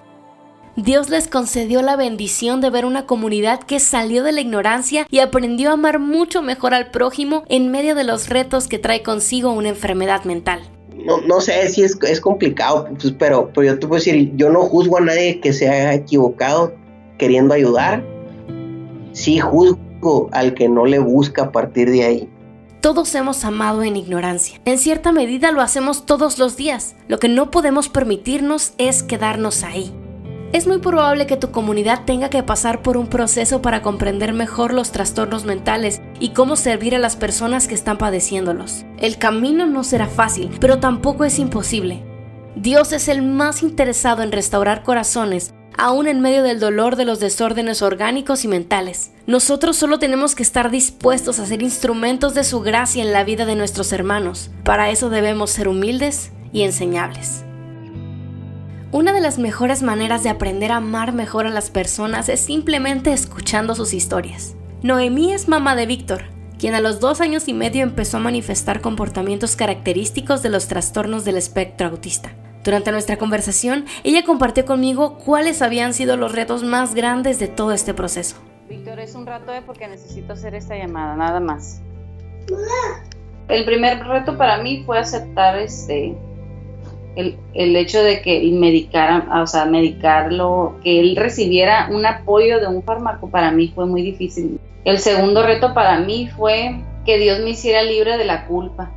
Dios 0.76 1.10
les 1.10 1.28
concedió 1.28 1.84
la 1.84 1.96
bendición 1.96 2.60
de 2.60 2.72
ver 2.72 2.86
una 2.86 3.06
comunidad 3.06 3.60
que 3.60 3.80
salió 3.80 4.24
de 4.24 4.32
la 4.32 4.42
ignorancia 4.42 5.06
y 5.12 5.20
aprendió 5.20 5.70
a 5.70 5.74
amar 5.74 6.00
mucho 6.00 6.42
mejor 6.42 6.74
al 6.74 6.90
prójimo 6.90 7.44
en 7.48 7.70
medio 7.70 7.94
de 7.94 8.06
los 8.06 8.28
retos 8.30 8.68
que 8.68 8.80
trae 8.80 9.04
consigo 9.04 9.52
una 9.52 9.70
enfermedad 9.70 10.24
mental. 10.24 10.62
No, 10.96 11.22
no 11.22 11.42
sé 11.42 11.70
si 11.70 11.84
es, 11.84 12.00
es 12.02 12.20
complicado, 12.20 12.88
pues, 13.00 13.14
pero, 13.20 13.52
pero 13.54 13.68
yo 13.68 13.80
te 13.80 13.86
puedo 13.86 14.00
decir, 14.00 14.32
yo 14.36 14.50
no 14.50 14.62
juzgo 14.62 14.98
a 14.98 15.02
nadie 15.02 15.40
que 15.42 15.54
se 15.54 15.70
haya 15.70 15.94
equivocado 15.94 16.74
queriendo 17.18 17.54
ayudar, 17.54 18.04
sí 19.12 19.40
juzgo 19.40 20.30
al 20.32 20.54
que 20.54 20.68
no 20.68 20.86
le 20.86 21.00
busca 21.00 21.44
a 21.44 21.52
partir 21.52 21.90
de 21.90 22.04
ahí. 22.04 22.30
Todos 22.82 23.16
hemos 23.16 23.46
amado 23.46 23.84
en 23.84 23.96
ignorancia. 23.96 24.60
En 24.66 24.78
cierta 24.78 25.14
medida 25.14 25.52
lo 25.54 25.62
hacemos 25.62 26.06
todos 26.06 26.38
los 26.38 26.58
días. 26.58 26.96
Lo 27.08 27.18
que 27.18 27.30
no 27.30 27.50
podemos 27.50 27.88
permitirnos 27.88 28.74
es 28.78 29.04
quedarnos 29.04 29.64
ahí. 29.64 29.94
Es 30.52 30.68
muy 30.68 30.80
probable 30.80 31.26
que 31.26 31.38
tu 31.38 31.50
comunidad 31.50 32.04
tenga 32.06 32.30
que 32.30 32.44
pasar 32.44 32.82
por 32.82 32.98
un 32.98 33.08
proceso 33.08 33.62
para 33.62 33.82
comprender 33.82 34.34
mejor 34.34 34.74
los 34.74 34.92
trastornos 34.92 35.46
mentales 35.46 36.02
y 36.20 36.30
cómo 36.30 36.58
servir 36.58 36.94
a 36.94 37.00
las 37.00 37.16
personas 37.16 37.68
que 37.68 37.74
están 37.74 37.98
padeciéndolos. 37.98 38.86
El 38.98 39.18
camino 39.18 39.66
no 39.66 39.84
será 39.84 40.08
fácil, 40.08 40.52
pero 40.60 40.80
tampoco 40.80 41.24
es 41.24 41.40
imposible. 41.40 42.04
Dios 42.56 42.92
es 42.92 43.08
el 43.08 43.24
más 43.24 43.64
interesado 43.64 44.22
en 44.22 44.32
restaurar 44.32 44.84
corazones 44.84 45.56
aún 45.84 46.08
en 46.08 46.22
medio 46.22 46.44
del 46.44 46.62
dolor 46.62 46.96
de 46.96 47.04
los 47.04 47.20
desórdenes 47.20 47.82
orgánicos 47.82 48.46
y 48.46 48.48
mentales. 48.48 49.12
Nosotros 49.28 49.76
solo 49.76 50.00
tenemos 50.00 50.34
que 50.34 50.42
estar 50.42 50.72
dispuestos 50.72 51.40
a 51.40 51.46
ser 51.46 51.62
instrumentos 51.62 52.34
de 52.34 52.46
su 52.46 52.62
gracia 52.62 53.04
en 53.04 53.12
la 53.12 53.26
vida 53.26 53.46
de 53.46 53.58
nuestros 53.58 53.92
hermanos. 53.92 54.50
Para 54.64 54.92
eso 54.92 55.10
debemos 55.10 55.50
ser 55.50 55.68
humildes 55.68 56.32
y 56.54 56.62
enseñables. 56.62 57.44
Una 58.94 59.12
de 59.12 59.20
las 59.20 59.40
mejores 59.40 59.84
maneras 59.84 60.24
de 60.24 60.30
aprender 60.30 60.72
a 60.72 60.78
amar 60.78 61.12
mejor 61.12 61.48
a 61.48 61.50
las 61.50 61.70
personas 61.70 62.30
es 62.30 62.40
simplemente 62.40 63.12
escuchando 63.12 63.76
sus 63.76 63.94
historias. 63.94 64.56
Noemí 64.84 65.34
es 65.34 65.50
mamá 65.50 65.76
de 65.76 65.86
Víctor, 65.86 66.24
quien 66.58 66.76
a 66.76 66.80
los 66.80 67.02
dos 67.02 67.20
años 67.20 67.50
y 67.50 67.54
medio 67.54 67.84
empezó 67.84 68.16
a 68.16 68.22
manifestar 68.22 68.80
comportamientos 68.80 69.58
característicos 69.58 70.42
de 70.44 70.50
los 70.50 70.70
trastornos 70.70 71.26
del 71.26 71.36
espectro 71.36 71.90
autista. 71.90 72.32
Durante 72.64 72.92
nuestra 72.92 73.18
conversación, 73.18 73.86
ella 74.06 74.24
compartió 74.24 74.66
conmigo 74.66 75.18
cuáles 75.18 75.62
habían 75.62 75.94
sido 75.94 76.16
los 76.16 76.32
retos 76.32 76.64
más 76.64 76.96
grandes 76.96 77.38
de 77.38 77.50
todo 77.50 77.74
este 77.74 77.94
proceso. 77.94 78.38
Víctor, 78.70 79.00
es 79.00 79.16
un 79.16 79.26
rato 79.26 79.52
de 79.52 79.62
porque 79.62 79.88
necesito 79.88 80.34
hacer 80.34 80.56
esta 80.56 80.78
llamada, 80.78 81.16
nada 81.18 81.42
más. 81.42 81.82
El 83.50 83.66
primer 83.66 84.00
reto 84.06 84.38
para 84.38 84.64
mí 84.64 84.84
fue 84.86 84.98
aceptar 84.98 85.58
este 85.58 86.16
el, 87.16 87.38
el 87.54 87.76
hecho 87.76 88.02
de 88.02 88.22
que 88.22 88.50
medicara, 88.54 89.28
o 89.42 89.46
sea, 89.46 89.66
medicarlo, 89.66 90.78
que 90.84 91.00
él 91.00 91.16
recibiera 91.16 91.90
un 91.92 92.06
apoyo 92.06 92.60
de 92.60 92.68
un 92.68 92.82
fármaco, 92.82 93.30
para 93.30 93.52
mí 93.52 93.72
fue 93.76 93.86
muy 93.86 94.02
difícil. 94.02 94.60
El 94.86 95.00
segundo 95.00 95.44
reto 95.46 95.74
para 95.74 96.00
mí 96.00 96.30
fue 96.36 96.82
que 97.06 97.18
Dios 97.18 97.42
me 97.42 97.52
hiciera 97.52 97.84
libre 97.84 98.18
de 98.18 98.26
la 98.26 98.48
culpa, 98.48 98.92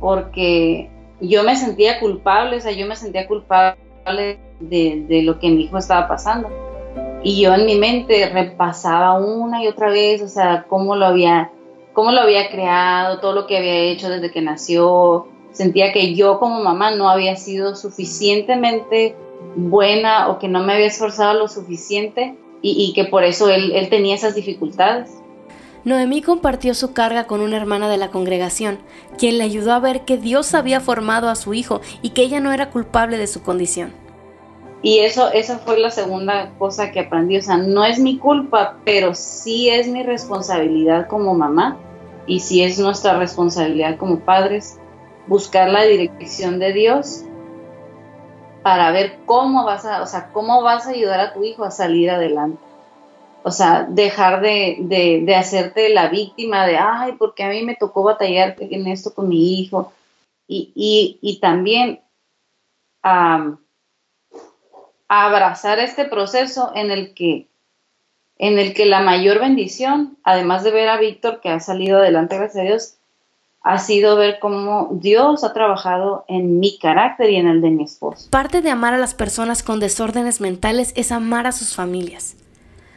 porque 0.00 0.88
yo 1.20 1.42
me 1.42 1.56
sentía 1.56 1.98
culpable, 2.00 2.56
o 2.56 2.60
sea, 2.60 2.72
yo 2.72 2.86
me 2.86 2.96
sentía 2.96 3.26
culpable 3.26 4.38
de, 4.60 5.22
lo 5.24 5.38
que 5.38 5.50
mi 5.50 5.64
hijo 5.64 5.78
estaba 5.78 6.08
pasando. 6.08 6.48
Y 7.22 7.40
yo 7.42 7.54
en 7.54 7.66
mi 7.66 7.74
mente 7.74 8.28
repasaba 8.28 9.18
una 9.18 9.62
y 9.62 9.66
otra 9.66 9.90
vez, 9.90 10.22
o 10.22 10.28
sea, 10.28 10.66
cómo 10.68 10.94
lo 10.94 11.06
había, 11.06 11.50
cómo 11.92 12.12
lo 12.12 12.20
había 12.20 12.48
creado, 12.50 13.18
todo 13.20 13.32
lo 13.32 13.46
que 13.46 13.58
había 13.58 13.74
hecho 13.74 14.08
desde 14.08 14.30
que 14.30 14.40
nació. 14.40 15.26
Sentía 15.50 15.92
que 15.92 16.14
yo 16.14 16.38
como 16.38 16.62
mamá 16.62 16.92
no 16.94 17.08
había 17.08 17.34
sido 17.34 17.74
suficientemente 17.74 19.16
buena 19.56 20.28
o 20.28 20.38
que 20.38 20.48
no 20.48 20.62
me 20.62 20.74
había 20.74 20.86
esforzado 20.86 21.38
lo 21.38 21.48
suficiente 21.48 22.36
y, 22.60 22.92
que 22.94 23.04
por 23.04 23.24
eso 23.24 23.48
él, 23.48 23.72
él 23.72 23.88
tenía 23.88 24.14
esas 24.14 24.34
dificultades. 24.34 25.10
Noemí 25.84 26.22
compartió 26.22 26.74
su 26.74 26.92
carga 26.92 27.26
con 27.26 27.40
una 27.40 27.56
hermana 27.56 27.88
de 27.88 27.96
la 27.96 28.10
congregación, 28.10 28.78
quien 29.16 29.38
le 29.38 29.44
ayudó 29.44 29.72
a 29.72 29.80
ver 29.80 30.04
que 30.04 30.18
Dios 30.18 30.54
había 30.54 30.80
formado 30.80 31.28
a 31.28 31.36
su 31.36 31.54
hijo 31.54 31.80
y 32.02 32.10
que 32.10 32.22
ella 32.22 32.40
no 32.40 32.52
era 32.52 32.70
culpable 32.70 33.16
de 33.16 33.26
su 33.26 33.42
condición. 33.42 33.92
Y 34.82 35.00
eso, 35.00 35.30
esa 35.32 35.58
fue 35.58 35.78
la 35.78 35.90
segunda 35.90 36.52
cosa 36.58 36.92
que 36.92 37.00
aprendí. 37.00 37.36
O 37.36 37.42
sea, 37.42 37.56
no 37.56 37.84
es 37.84 37.98
mi 37.98 38.18
culpa, 38.18 38.76
pero 38.84 39.14
sí 39.14 39.68
es 39.68 39.88
mi 39.88 40.02
responsabilidad 40.02 41.08
como 41.08 41.34
mamá 41.34 41.76
y 42.26 42.40
sí 42.40 42.62
es 42.62 42.78
nuestra 42.78 43.18
responsabilidad 43.18 43.96
como 43.96 44.20
padres 44.20 44.78
buscar 45.26 45.70
la 45.70 45.84
dirección 45.84 46.58
de 46.58 46.72
Dios 46.72 47.24
para 48.62 48.90
ver 48.92 49.18
cómo 49.24 49.64
vas 49.64 49.84
a, 49.84 50.02
o 50.02 50.06
sea, 50.06 50.30
cómo 50.32 50.62
vas 50.62 50.86
a 50.86 50.90
ayudar 50.90 51.20
a 51.20 51.32
tu 51.32 51.42
hijo 51.44 51.64
a 51.64 51.70
salir 51.70 52.10
adelante. 52.10 52.67
O 53.48 53.50
sea, 53.50 53.86
dejar 53.88 54.42
de, 54.42 55.34
hacerte 55.34 55.88
la 55.88 56.08
víctima 56.08 56.66
de, 56.66 56.76
ay, 56.76 57.12
porque 57.18 57.44
a 57.44 57.48
mí 57.48 57.62
me 57.62 57.76
tocó 57.76 58.02
batallar 58.02 58.56
en 58.60 58.86
esto 58.86 59.14
con 59.14 59.26
mi 59.26 59.58
hijo. 59.58 59.90
Y, 60.46 61.38
también 61.40 62.00
abrazar 65.08 65.78
este 65.78 66.04
proceso 66.04 66.72
en 66.74 66.90
el 66.90 67.14
que 67.14 67.46
en 68.36 68.58
el 68.58 68.74
que 68.74 68.84
la 68.84 69.00
mayor 69.00 69.40
bendición, 69.40 70.18
además 70.24 70.62
de 70.62 70.70
ver 70.70 70.90
a 70.90 70.98
Víctor 70.98 71.40
que 71.40 71.48
ha 71.48 71.58
salido 71.58 71.98
adelante, 71.98 72.36
gracias 72.36 72.62
a 72.62 72.66
Dios, 72.66 72.94
ha 73.62 73.78
sido 73.78 74.16
ver 74.16 74.40
cómo 74.40 74.90
Dios 74.92 75.42
ha 75.42 75.54
trabajado 75.54 76.26
en 76.28 76.60
mi 76.60 76.78
carácter 76.78 77.30
y 77.30 77.36
en 77.36 77.48
el 77.48 77.62
de 77.62 77.70
mi 77.70 77.84
esposo. 77.84 78.28
Parte 78.30 78.60
de 78.60 78.70
amar 78.70 78.92
a 78.92 78.98
las 78.98 79.14
personas 79.14 79.62
con 79.62 79.80
desórdenes 79.80 80.42
mentales 80.42 80.92
es 80.96 81.10
amar 81.12 81.46
a 81.46 81.52
sus 81.52 81.74
familias. 81.74 82.36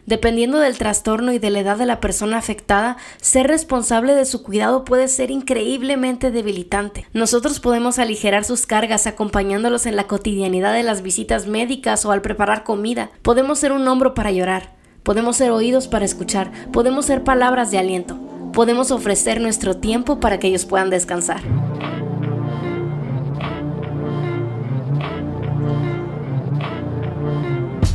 Dependiendo 0.06 0.60
del 0.60 0.78
trastorno 0.78 1.32
y 1.32 1.40
de 1.40 1.50
la 1.50 1.60
edad 1.60 1.78
de 1.78 1.86
la 1.86 2.00
persona 2.00 2.38
afectada, 2.38 2.98
ser 3.22 3.48
responsable 3.48 4.16
de 4.16 4.26
su 4.26 4.44
cuidado 4.44 4.84
puede 4.84 5.08
ser 5.08 5.32
increíblemente 5.32 6.32
debilitante. 6.32 7.06
Nosotros 7.14 7.60
podemos 7.60 8.00
aligerar 8.00 8.44
sus 8.44 8.66
cargas 8.66 9.08
acompañándolos 9.08 9.86
en 9.86 9.96
la 9.96 10.08
cotidianidad 10.08 10.74
de 10.74 10.84
las 10.84 11.02
visitas 11.02 11.48
médicas 11.48 12.06
o 12.06 12.12
al 12.12 12.22
preparar 12.22 12.64
comida. 12.64 13.12
Podemos 13.22 13.60
ser 13.60 13.72
un 13.72 13.88
hombro 13.88 14.14
para 14.14 14.32
llorar. 14.32 14.74
Podemos 15.04 15.38
ser 15.38 15.52
oídos 15.52 15.88
para 15.88 16.06
escuchar. 16.06 16.52
Podemos 16.72 17.06
ser 17.06 17.24
palabras 17.24 17.72
de 17.72 17.80
aliento. 17.80 18.20
Podemos 18.54 18.92
ofrecer 18.92 19.40
nuestro 19.40 19.78
tiempo 19.78 20.20
para 20.20 20.40
que 20.40 20.48
ellos 20.48 20.66
puedan 20.66 20.90
descansar. 20.90 21.42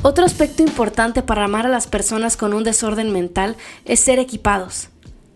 Otro 0.09 0.25
aspecto 0.25 0.63
importante 0.63 1.21
para 1.21 1.43
amar 1.43 1.67
a 1.67 1.69
las 1.69 1.89
personas 1.89 2.37
con 2.37 2.55
un 2.55 2.63
desorden 2.63 3.11
mental 3.11 3.57
es 3.85 3.99
ser 3.99 4.21
equipados. 4.21 4.89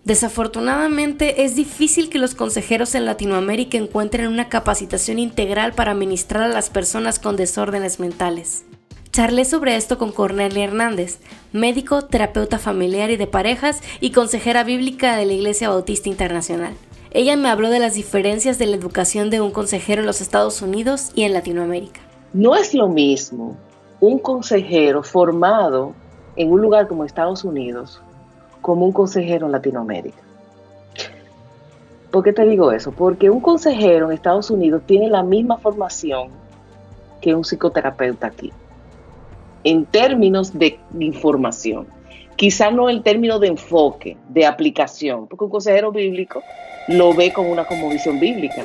Desafortunadamente 0.05 1.43
es 1.43 1.57
difícil 1.57 2.09
que 2.09 2.21
los 2.21 2.37
consejeros 2.37 2.95
en 2.95 3.05
Latinoamérica 3.05 3.79
encuentren 3.79 4.29
una 4.29 4.49
capacitación 4.49 5.19
integral 5.19 5.73
para 5.73 5.91
administrar 5.91 6.45
a 6.45 6.49
las 6.55 6.71
personas 6.71 7.19
con 7.19 7.35
desórdenes 7.35 7.99
mentales. 7.99 8.63
Charlé 9.11 9.45
sobre 9.45 9.75
esto 9.75 9.99
con 9.99 10.13
Cornelia 10.13 10.63
Hernández, 10.63 11.19
médico, 11.53 12.03
terapeuta 12.03 12.61
familiar 12.61 13.11
y 13.11 13.17
de 13.17 13.27
parejas 13.27 13.81
y 13.99 14.13
consejera 14.13 14.63
bíblica 14.63 15.17
de 15.17 15.27
la 15.27 15.33
Iglesia 15.33 15.71
Bautista 15.71 16.09
Internacional. 16.09 16.75
Ella 17.11 17.35
me 17.35 17.49
habló 17.49 17.71
de 17.71 17.81
las 17.81 17.95
diferencias 17.95 18.57
de 18.59 18.67
la 18.67 18.77
educación 18.77 19.31
de 19.31 19.41
un 19.41 19.51
consejero 19.51 20.03
en 20.03 20.07
los 20.07 20.21
Estados 20.21 20.63
Unidos 20.63 21.11
y 21.17 21.25
en 21.25 21.33
Latinoamérica. 21.33 22.03
No 22.33 22.55
es 22.55 22.73
lo 22.73 22.87
mismo 22.87 23.57
un 24.01 24.19
consejero 24.19 25.03
formado 25.03 25.93
en 26.37 26.51
un 26.51 26.61
lugar 26.61 26.89
como 26.89 27.05
Estados 27.05 27.45
Unidos 27.45 28.01
como 28.61 28.85
un 28.85 28.93
consejero 28.93 29.47
en 29.47 29.53
Latinoamérica. 29.53 30.19
¿Por 32.11 32.25
qué 32.25 32.33
te 32.33 32.45
digo 32.45 32.73
eso? 32.73 32.93
Porque 32.93 33.31
un 33.31 33.41
consejero 33.41 34.07
en 34.07 34.13
Estados 34.13 34.51
Unidos 34.51 34.83
tiene 34.85 35.09
la 35.09 35.23
misma 35.23 35.59
formación 35.59 36.29
que 37.21 37.35
un 37.35 37.45
psicoterapeuta 37.45 38.27
aquí, 38.27 38.53
en 39.65 39.85
términos 39.85 40.59
de 40.59 40.79
información. 40.99 41.87
Quizá 42.37 42.71
no 42.71 42.89
en 42.89 43.03
términos 43.03 43.41
de 43.41 43.49
enfoque, 43.49 44.17
de 44.29 44.47
aplicación, 44.47 45.27
porque 45.27 45.45
un 45.45 45.51
consejero 45.51 45.93
bíblico 45.93 46.43
lo 46.89 47.15
ve 47.15 47.33
con 47.33 47.47
una 47.47 47.67
visión 47.91 48.19
bíblica, 48.19 48.63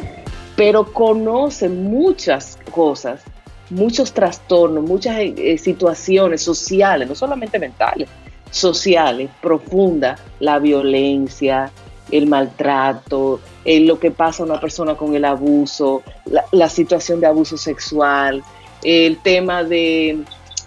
pero 0.55 0.85
conoce 0.91 1.69
muchas 1.69 2.57
cosas, 2.71 3.23
muchos 3.69 4.13
trastornos, 4.13 4.84
muchas 4.84 5.17
eh, 5.17 5.34
eh, 5.38 5.57
situaciones 5.57 6.41
sociales, 6.41 7.07
no 7.07 7.15
solamente 7.15 7.60
mentales, 7.60 8.10
sociales, 8.51 9.29
profundas, 9.41 10.19
la 10.39 10.60
violencia, 10.60 11.72
el 12.12 12.27
maltrato, 12.27 13.39
eh, 13.63 13.79
lo 13.79 14.00
que 14.00 14.12
pasa 14.12 14.43
a 14.43 14.45
una 14.45 14.60
persona 14.60 14.95
con 14.95 15.15
el 15.15 15.25
abuso, 15.25 16.03
la, 16.51 16.69
situación 16.69 17.19
de 17.19 17.27
abuso 17.27 17.57
sexual, 17.57 18.43
el 18.84 19.17
tema 19.17 19.63
de 19.63 20.19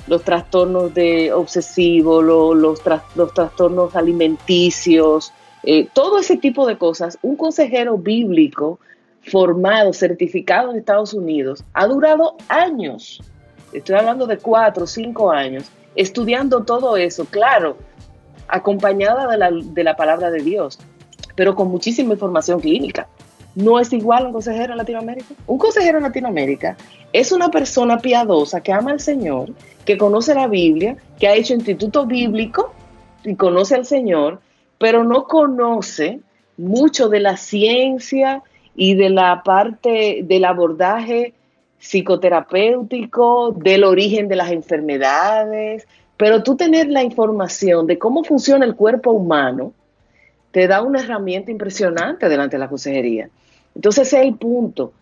los 0.09 0.25
trastornos 0.25 0.93
de 0.95 1.33
obsesivos, 1.33 2.25
los, 2.25 2.83
los 3.15 3.35
trastornos 3.35 3.95
alimenticios, 3.95 5.33
todo 5.93 6.19
ese 6.19 6.39
tipo 6.39 6.67
de 6.67 6.79
cosas. 6.79 7.19
Un 7.21 7.37
consejero 7.37 7.99
bíblico 7.99 8.81
formado, 9.31 9.93
certificado 9.93 10.71
en 10.71 10.79
Estados 10.79 11.15
Unidos, 11.15 11.65
ha 11.73 11.87
durado 11.87 12.37
años, 12.49 13.21
estoy 13.73 13.97
hablando 13.97 14.27
de 14.27 14.39
cuatro 14.39 14.87
cinco 14.87 15.31
años, 15.31 15.65
estudiando 15.95 16.65
todo 16.65 16.97
eso, 16.97 17.25
claro, 17.25 17.77
acompañada 18.49 19.27
de 19.27 19.39
la, 19.39 19.51
de 19.51 19.85
la 19.85 19.97
palabra 19.97 20.31
de 20.31 20.43
Dios 20.43 20.79
pero 21.39 21.55
con 21.55 21.71
muchísima 21.71 22.15
información 22.15 22.59
clínica. 22.59 23.07
No 23.55 23.79
es 23.79 23.93
igual 23.93 24.27
un 24.27 24.33
consejero 24.33 24.73
en 24.73 24.79
Latinoamérica. 24.79 25.37
Un 25.47 25.57
consejero 25.57 25.99
en 25.99 26.03
Latinoamérica 26.03 26.77
es 27.13 27.31
una 27.31 27.49
persona 27.49 27.99
piadosa 27.99 28.61
que 28.61 28.73
ama 28.73 28.91
al 28.91 28.99
Señor, 28.99 29.53
que 29.85 29.97
conoce 29.97 30.35
la 30.35 30.49
Biblia, 30.49 30.97
que 31.21 31.29
ha 31.29 31.37
hecho 31.37 31.55
instituto 31.55 32.07
bíblico 32.07 32.75
y 33.23 33.37
conoce 33.37 33.77
al 33.77 33.87
Señor, 33.87 34.41
pero 34.79 35.05
no 35.05 35.29
conoce 35.29 36.19
mucho 36.57 37.09
de 37.09 37.21
la 37.21 37.37
ciencia 37.37 38.43
y 38.81 38.95
de 38.95 39.11
la 39.11 39.43
parte 39.43 40.21
del 40.23 40.45
abordaje 40.45 41.35
psicoterapéutico, 41.81 43.51
del 43.51 43.83
origen 43.83 44.29
de 44.29 44.37
las 44.37 44.53
enfermedades, 44.53 45.89
pero 46.17 46.45
tú 46.45 46.57
tener 46.57 46.87
la 46.87 47.03
información 47.03 47.89
de 47.89 47.99
cómo 47.99 48.23
funciona 48.23 48.65
el 48.65 48.77
cuerpo 48.77 49.11
humano, 49.11 49.73
te 50.53 50.69
da 50.69 50.83
una 50.83 51.01
herramienta 51.01 51.51
impresionante 51.51 52.29
delante 52.29 52.55
de 52.55 52.61
la 52.61 52.69
consejería. 52.69 53.29
Entonces 53.75 54.07
ese 54.07 54.21
es 54.21 54.27
el 54.29 54.37
punto. 54.37 54.93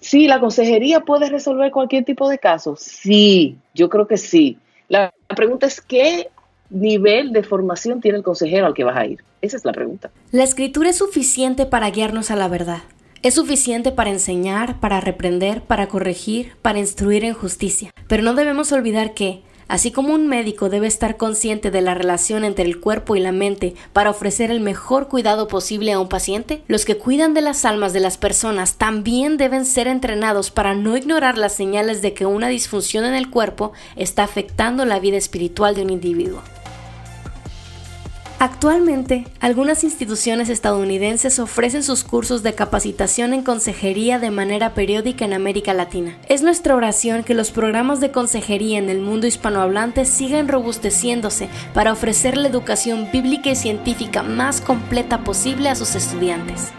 Sí, 0.00 0.26
la 0.26 0.40
consejería 0.40 1.00
puede 1.00 1.28
resolver 1.28 1.70
cualquier 1.72 2.06
tipo 2.06 2.26
de 2.30 2.38
caso. 2.38 2.74
Sí, 2.74 3.58
yo 3.74 3.90
creo 3.90 4.06
que 4.06 4.16
sí. 4.16 4.56
La 4.88 5.12
pregunta 5.28 5.66
es 5.66 5.82
qué 5.82 6.30
nivel 6.70 7.32
de 7.32 7.42
formación 7.42 8.00
tiene 8.00 8.16
el 8.16 8.24
consejero 8.24 8.64
al 8.64 8.72
que 8.72 8.84
vas 8.84 8.96
a 8.96 9.04
ir. 9.04 9.22
Esa 9.42 9.58
es 9.58 9.64
la 9.66 9.72
pregunta. 9.72 10.10
La 10.32 10.42
escritura 10.42 10.88
es 10.88 10.96
suficiente 10.96 11.66
para 11.66 11.90
guiarnos 11.90 12.30
a 12.30 12.36
la 12.36 12.48
verdad. 12.48 12.78
Es 13.24 13.36
suficiente 13.36 13.90
para 13.90 14.10
enseñar, 14.10 14.80
para 14.80 15.00
reprender, 15.00 15.62
para 15.62 15.88
corregir, 15.88 16.52
para 16.60 16.78
instruir 16.78 17.24
en 17.24 17.32
justicia. 17.32 17.90
Pero 18.06 18.22
no 18.22 18.34
debemos 18.34 18.70
olvidar 18.70 19.14
que, 19.14 19.40
Así 19.66 19.92
como 19.92 20.12
un 20.12 20.28
médico 20.28 20.68
debe 20.68 20.86
estar 20.86 21.16
consciente 21.16 21.70
de 21.70 21.80
la 21.80 21.94
relación 21.94 22.44
entre 22.44 22.66
el 22.66 22.80
cuerpo 22.80 23.16
y 23.16 23.20
la 23.20 23.32
mente 23.32 23.74
para 23.94 24.10
ofrecer 24.10 24.50
el 24.50 24.60
mejor 24.60 25.08
cuidado 25.08 25.48
posible 25.48 25.92
a 25.92 26.00
un 26.00 26.10
paciente, 26.10 26.62
los 26.68 26.84
que 26.84 26.98
cuidan 26.98 27.32
de 27.32 27.40
las 27.40 27.64
almas 27.64 27.94
de 27.94 28.00
las 28.00 28.18
personas 28.18 28.76
también 28.76 29.38
deben 29.38 29.64
ser 29.64 29.88
entrenados 29.88 30.50
para 30.50 30.74
no 30.74 30.94
ignorar 30.94 31.38
las 31.38 31.54
señales 31.54 32.02
de 32.02 32.12
que 32.12 32.26
una 32.26 32.48
disfunción 32.48 33.06
en 33.06 33.14
el 33.14 33.30
cuerpo 33.30 33.72
está 33.96 34.22
afectando 34.22 34.84
la 34.84 34.98
vida 34.98 35.16
espiritual 35.16 35.74
de 35.74 35.82
un 35.82 35.88
individuo. 35.88 36.42
Actualmente, 38.44 39.26
algunas 39.40 39.84
instituciones 39.84 40.50
estadounidenses 40.50 41.38
ofrecen 41.38 41.82
sus 41.82 42.04
cursos 42.04 42.42
de 42.42 42.52
capacitación 42.52 43.32
en 43.32 43.42
consejería 43.42 44.18
de 44.18 44.30
manera 44.30 44.74
periódica 44.74 45.24
en 45.24 45.32
América 45.32 45.72
Latina. 45.72 46.18
Es 46.28 46.42
nuestra 46.42 46.76
oración 46.76 47.24
que 47.24 47.32
los 47.32 47.50
programas 47.50 48.00
de 48.00 48.10
consejería 48.10 48.76
en 48.76 48.90
el 48.90 49.00
mundo 49.00 49.26
hispanohablante 49.26 50.04
sigan 50.04 50.48
robusteciéndose 50.48 51.48
para 51.72 51.92
ofrecer 51.92 52.36
la 52.36 52.48
educación 52.48 53.08
bíblica 53.10 53.48
y 53.48 53.56
científica 53.56 54.22
más 54.22 54.60
completa 54.60 55.24
posible 55.24 55.70
a 55.70 55.74
sus 55.74 55.94
estudiantes. 55.94 56.74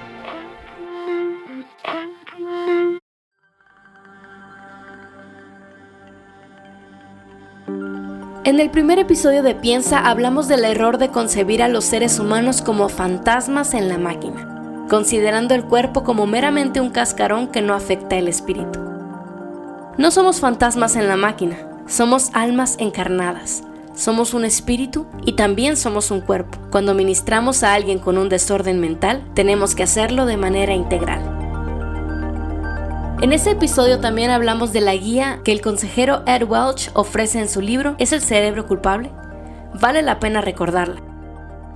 En 8.46 8.60
el 8.60 8.70
primer 8.70 9.00
episodio 9.00 9.42
de 9.42 9.56
Piensa 9.56 9.98
hablamos 9.98 10.48
del 10.48 10.66
error 10.66 11.00
de 11.00 11.10
concebir 11.10 11.64
a 11.64 11.68
los 11.68 11.84
seres 11.84 12.20
humanos 12.20 12.62
como 12.62 12.90
fantasmas 12.90 13.74
en 13.74 13.90
la 13.90 13.98
máquina, 13.98 14.86
considerando 14.88 15.56
el 15.56 15.66
cuerpo 15.66 16.04
como 16.04 16.28
meramente 16.28 16.80
un 16.80 16.92
cascarón 16.92 17.48
que 17.48 17.64
no 17.64 17.74
afecta 17.74 18.18
el 18.18 18.28
espíritu. 18.28 18.80
No 19.98 20.12
somos 20.12 20.42
fantasmas 20.42 20.96
en 20.96 21.08
la 21.08 21.16
máquina, 21.16 21.58
somos 21.88 22.30
almas 22.34 22.76
encarnadas. 22.78 23.64
Somos 23.96 24.36
un 24.36 24.46
espíritu 24.46 25.08
y 25.26 25.34
también 25.34 25.76
somos 25.76 26.12
un 26.12 26.22
cuerpo. 26.22 26.60
Cuando 26.70 26.94
ministramos 26.94 27.64
a 27.64 27.74
alguien 27.74 27.98
con 27.98 28.18
un 28.18 28.30
desorden 28.30 28.80
mental, 28.80 29.24
tenemos 29.34 29.74
que 29.74 29.84
hacerlo 29.84 30.28
de 30.28 30.38
manera 30.38 30.76
integral. 30.76 31.35
En 33.22 33.32
ese 33.32 33.52
episodio 33.52 34.00
también 34.02 34.30
hablamos 34.30 34.74
de 34.74 34.82
la 34.82 34.94
guía 34.94 35.40
que 35.46 35.54
el 35.54 35.62
consejero 35.62 36.24
Ed 36.28 36.44
Welch 36.44 36.92
ofrece 36.94 37.40
en 37.40 37.48
su 37.48 37.62
libro 37.62 37.96
¿Es 37.98 38.12
el 38.12 38.22
cerebro 38.22 38.68
culpable? 38.68 39.10
Vale 39.74 40.02
la 40.02 40.20
pena 40.20 40.42
recordarla. 40.42 41.02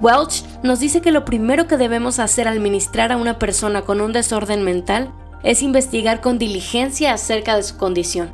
Welch 0.02 0.44
nos 0.64 0.82
dice 0.82 1.00
que 1.00 1.12
lo 1.12 1.24
primero 1.24 1.66
que 1.66 1.78
debemos 1.78 2.20
hacer 2.20 2.48
al 2.48 2.60
ministrar 2.60 3.14
a 3.14 3.18
una 3.18 3.40
persona 3.40 3.84
con 3.84 4.02
un 4.02 4.12
desorden 4.12 4.64
mental 4.64 5.14
es 5.42 5.62
investigar 5.62 6.20
con 6.20 6.40
diligencia 6.40 7.14
acerca 7.14 7.56
de 7.56 7.64
su 7.64 7.78
condición. 7.78 8.32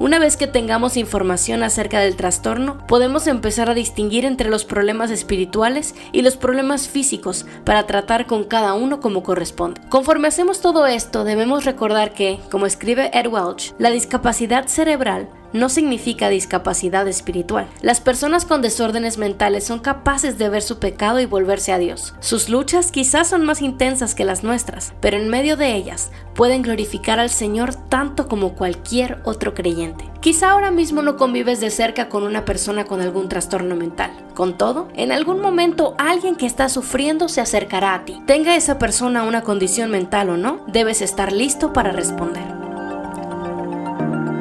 Una 0.00 0.20
vez 0.20 0.36
que 0.36 0.46
tengamos 0.46 0.96
información 0.96 1.64
acerca 1.64 1.98
del 1.98 2.14
trastorno, 2.14 2.78
podemos 2.86 3.26
empezar 3.26 3.68
a 3.68 3.74
distinguir 3.74 4.24
entre 4.24 4.48
los 4.48 4.64
problemas 4.64 5.10
espirituales 5.10 5.96
y 6.12 6.22
los 6.22 6.36
problemas 6.36 6.86
físicos 6.88 7.46
para 7.64 7.84
tratar 7.84 8.28
con 8.28 8.44
cada 8.44 8.74
uno 8.74 9.00
como 9.00 9.24
corresponde. 9.24 9.80
Conforme 9.88 10.28
hacemos 10.28 10.60
todo 10.60 10.86
esto, 10.86 11.24
debemos 11.24 11.64
recordar 11.64 12.14
que, 12.14 12.38
como 12.48 12.66
escribe 12.66 13.10
Ed 13.12 13.26
Welch, 13.26 13.74
la 13.80 13.90
discapacidad 13.90 14.68
cerebral 14.68 15.28
no 15.52 15.68
significa 15.68 16.28
discapacidad 16.28 17.06
espiritual. 17.08 17.66
Las 17.82 18.00
personas 18.00 18.44
con 18.44 18.62
desórdenes 18.62 19.18
mentales 19.18 19.64
son 19.64 19.78
capaces 19.78 20.38
de 20.38 20.48
ver 20.48 20.62
su 20.62 20.78
pecado 20.78 21.20
y 21.20 21.26
volverse 21.26 21.72
a 21.72 21.78
Dios. 21.78 22.14
Sus 22.20 22.48
luchas 22.48 22.90
quizás 22.90 23.28
son 23.28 23.44
más 23.44 23.62
intensas 23.62 24.14
que 24.14 24.24
las 24.24 24.44
nuestras, 24.44 24.92
pero 25.00 25.16
en 25.16 25.28
medio 25.28 25.56
de 25.56 25.74
ellas 25.74 26.10
pueden 26.34 26.62
glorificar 26.62 27.18
al 27.18 27.30
Señor 27.30 27.74
tanto 27.74 28.28
como 28.28 28.54
cualquier 28.54 29.20
otro 29.24 29.54
creyente. 29.54 30.04
Quizá 30.20 30.50
ahora 30.50 30.70
mismo 30.70 31.02
no 31.02 31.16
convives 31.16 31.60
de 31.60 31.70
cerca 31.70 32.08
con 32.08 32.22
una 32.22 32.44
persona 32.44 32.84
con 32.84 33.00
algún 33.00 33.28
trastorno 33.28 33.76
mental. 33.76 34.10
Con 34.34 34.56
todo, 34.56 34.88
en 34.94 35.12
algún 35.12 35.40
momento 35.40 35.94
alguien 35.98 36.36
que 36.36 36.46
está 36.46 36.68
sufriendo 36.68 37.28
se 37.28 37.40
acercará 37.40 37.94
a 37.94 38.04
ti. 38.04 38.22
Tenga 38.26 38.56
esa 38.56 38.78
persona 38.78 39.22
una 39.22 39.42
condición 39.42 39.90
mental 39.90 40.30
o 40.30 40.36
no, 40.36 40.64
debes 40.68 41.02
estar 41.02 41.32
listo 41.32 41.72
para 41.72 41.92
responder. 41.92 42.67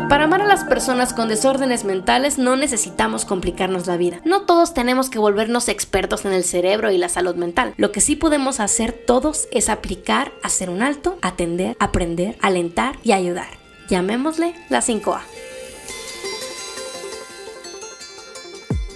Para 0.09 0.23
amar 0.23 0.41
a 0.41 0.45
las 0.45 0.63
personas 0.63 1.13
con 1.13 1.27
desórdenes 1.27 1.83
mentales 1.83 2.37
no 2.37 2.55
necesitamos 2.55 3.25
complicarnos 3.25 3.87
la 3.87 3.97
vida. 3.97 4.21
No 4.23 4.43
todos 4.43 4.73
tenemos 4.73 5.09
que 5.09 5.19
volvernos 5.19 5.67
expertos 5.67 6.23
en 6.23 6.31
el 6.31 6.45
cerebro 6.45 6.91
y 6.91 6.97
la 6.97 7.09
salud 7.09 7.35
mental. 7.35 7.73
Lo 7.75 7.91
que 7.91 7.99
sí 7.99 8.15
podemos 8.15 8.61
hacer 8.61 8.93
todos 8.93 9.49
es 9.51 9.67
aplicar, 9.67 10.31
hacer 10.43 10.69
un 10.69 10.81
alto, 10.81 11.17
atender, 11.21 11.75
aprender, 11.81 12.37
alentar 12.41 12.97
y 13.03 13.11
ayudar. 13.11 13.49
Llamémosle 13.89 14.55
la 14.69 14.79
5A. 14.79 15.19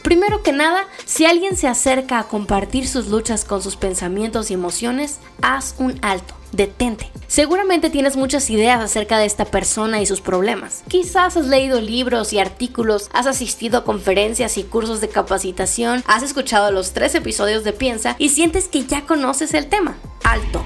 Primero 0.04 0.43
que 0.43 0.54
nada, 0.54 0.86
si 1.04 1.26
alguien 1.26 1.58
se 1.58 1.67
acerca 1.67 2.19
a 2.19 2.28
compartir 2.30 2.88
sus 2.88 3.08
luchas 3.08 3.43
con 3.43 3.62
sus 3.62 3.76
pensamientos 3.76 4.50
y 4.50 4.54
emociones, 4.54 5.19
haz 5.41 5.76
un 5.78 6.00
alto 6.02 6.41
detente. 6.52 7.10
Seguramente 7.28 7.90
tienes 7.90 8.18
muchas 8.18 8.50
ideas 8.50 8.82
acerca 8.82 9.18
de 9.18 9.26
esta 9.26 9.46
persona 9.46 10.02
y 10.02 10.06
sus 10.06 10.22
problemas. 10.22 10.84
Quizás 10.88 11.38
has 11.38 11.46
leído 11.48 11.80
libros 11.80 12.34
y 12.34 12.40
artículos, 12.40 13.10
has 13.14 13.26
asistido 13.26 13.80
a 13.80 13.84
conferencias 13.84 14.58
y 14.58 14.64
cursos 14.64 15.02
de 15.02 15.10
capacitación, 15.10 16.04
has 16.08 16.24
escuchado 16.24 16.72
los 16.72 16.92
tres 16.92 17.16
episodios 17.16 17.64
de 17.64 17.74
Piensa 17.74 18.16
y 18.20 18.30
sientes 18.30 18.68
que 18.68 18.86
ya 18.86 19.06
conoces 19.06 19.54
el 19.54 19.68
tema. 19.68 19.96
Alto. 20.24 20.64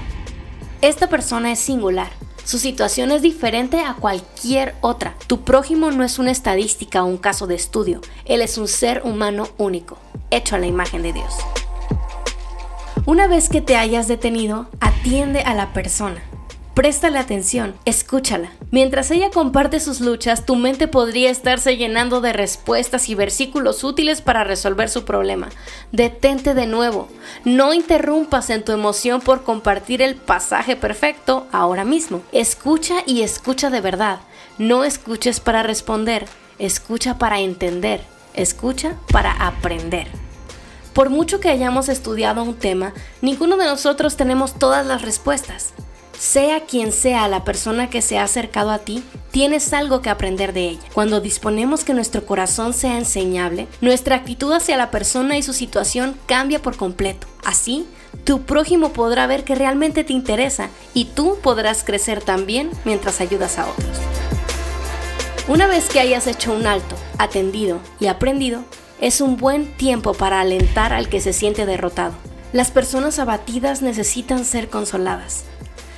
Esta 0.82 1.08
persona 1.08 1.52
es 1.52 1.58
singular. 1.58 2.10
Su 2.44 2.58
situación 2.58 3.10
es 3.10 3.22
diferente 3.22 3.80
a 3.80 3.94
cualquier 3.94 4.76
otra. 4.80 5.16
Tu 5.26 5.42
prójimo 5.42 5.90
no 5.90 6.04
es 6.04 6.20
una 6.20 6.30
estadística 6.30 7.02
o 7.02 7.06
un 7.06 7.16
caso 7.16 7.48
de 7.48 7.56
estudio. 7.56 8.00
Él 8.24 8.40
es 8.40 8.56
un 8.56 8.68
ser 8.68 9.02
humano 9.04 9.48
único, 9.58 9.98
hecho 10.30 10.54
a 10.54 10.58
la 10.58 10.66
imagen 10.66 11.02
de 11.02 11.12
Dios. 11.12 11.34
Una 13.06 13.28
vez 13.28 13.48
que 13.48 13.60
te 13.60 13.76
hayas 13.76 14.08
detenido, 14.08 14.66
atiende 14.80 15.42
a 15.42 15.54
la 15.54 15.72
persona. 15.72 16.20
Préstale 16.74 17.20
atención, 17.20 17.76
escúchala. 17.84 18.50
Mientras 18.72 19.12
ella 19.12 19.30
comparte 19.30 19.78
sus 19.78 20.00
luchas, 20.00 20.44
tu 20.44 20.56
mente 20.56 20.88
podría 20.88 21.30
estarse 21.30 21.76
llenando 21.76 22.20
de 22.20 22.32
respuestas 22.32 23.08
y 23.08 23.14
versículos 23.14 23.84
útiles 23.84 24.22
para 24.22 24.42
resolver 24.42 24.88
su 24.88 25.04
problema. 25.04 25.50
Detente 25.92 26.52
de 26.52 26.66
nuevo. 26.66 27.06
No 27.44 27.72
interrumpas 27.72 28.50
en 28.50 28.64
tu 28.64 28.72
emoción 28.72 29.20
por 29.20 29.44
compartir 29.44 30.02
el 30.02 30.16
pasaje 30.16 30.74
perfecto 30.74 31.46
ahora 31.52 31.84
mismo. 31.84 32.22
Escucha 32.32 32.96
y 33.06 33.22
escucha 33.22 33.70
de 33.70 33.80
verdad. 33.80 34.18
No 34.58 34.82
escuches 34.82 35.38
para 35.38 35.62
responder, 35.62 36.26
escucha 36.58 37.18
para 37.18 37.38
entender, 37.38 38.00
escucha 38.34 38.96
para 39.12 39.30
aprender. 39.30 40.08
Por 40.96 41.10
mucho 41.10 41.40
que 41.40 41.50
hayamos 41.50 41.90
estudiado 41.90 42.42
un 42.42 42.54
tema, 42.54 42.94
ninguno 43.20 43.58
de 43.58 43.66
nosotros 43.66 44.16
tenemos 44.16 44.58
todas 44.58 44.86
las 44.86 45.02
respuestas. 45.02 45.74
Sea 46.18 46.60
quien 46.60 46.90
sea 46.90 47.28
la 47.28 47.44
persona 47.44 47.90
que 47.90 48.00
se 48.00 48.16
ha 48.16 48.22
acercado 48.22 48.70
a 48.70 48.78
ti, 48.78 49.04
tienes 49.30 49.74
algo 49.74 50.00
que 50.00 50.08
aprender 50.08 50.54
de 50.54 50.70
ella. 50.70 50.80
Cuando 50.94 51.20
disponemos 51.20 51.84
que 51.84 51.92
nuestro 51.92 52.24
corazón 52.24 52.72
sea 52.72 52.96
enseñable, 52.96 53.66
nuestra 53.82 54.16
actitud 54.16 54.50
hacia 54.54 54.78
la 54.78 54.90
persona 54.90 55.36
y 55.36 55.42
su 55.42 55.52
situación 55.52 56.16
cambia 56.24 56.62
por 56.62 56.78
completo. 56.78 57.26
Así, 57.44 57.86
tu 58.24 58.44
prójimo 58.44 58.94
podrá 58.94 59.26
ver 59.26 59.44
que 59.44 59.54
realmente 59.54 60.02
te 60.02 60.14
interesa 60.14 60.70
y 60.94 61.04
tú 61.04 61.36
podrás 61.42 61.84
crecer 61.84 62.22
también 62.22 62.70
mientras 62.86 63.20
ayudas 63.20 63.58
a 63.58 63.68
otros. 63.68 63.98
Una 65.46 65.66
vez 65.66 65.90
que 65.90 66.00
hayas 66.00 66.26
hecho 66.26 66.54
un 66.54 66.66
alto, 66.66 66.96
atendido 67.18 67.80
y 68.00 68.06
aprendido, 68.06 68.64
es 69.00 69.20
un 69.20 69.36
buen 69.36 69.66
tiempo 69.76 70.14
para 70.14 70.40
alentar 70.40 70.92
al 70.92 71.08
que 71.08 71.20
se 71.20 71.32
siente 71.32 71.66
derrotado. 71.66 72.14
Las 72.52 72.70
personas 72.70 73.18
abatidas 73.18 73.82
necesitan 73.82 74.44
ser 74.44 74.68
consoladas. 74.68 75.44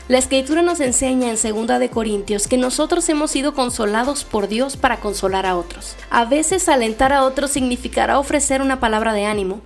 La 0.09 0.17
escritura 0.17 0.63
nos 0.63 0.81
enseña 0.81 1.31
en 1.31 1.37
2 1.37 1.79
de 1.79 1.91
Corintios 1.91 2.49
que 2.49 2.57
nosotros 2.57 3.09
hemos 3.11 3.31
sido 3.31 3.53
consolados 3.53 4.25
por 4.25 4.49
Dios 4.49 4.79
para 4.79 5.01
consolar 5.01 5.45
a 5.45 5.57
otros. 5.57 5.97
A 6.09 6.25
veces 6.25 6.69
alentar 6.71 7.13
a 7.13 7.25
otros 7.25 7.51
significará 7.51 8.19
ofrecer 8.19 8.63
una 8.63 8.81
palabra 8.81 9.13
de 9.13 9.27
ánimo, 9.27 9.61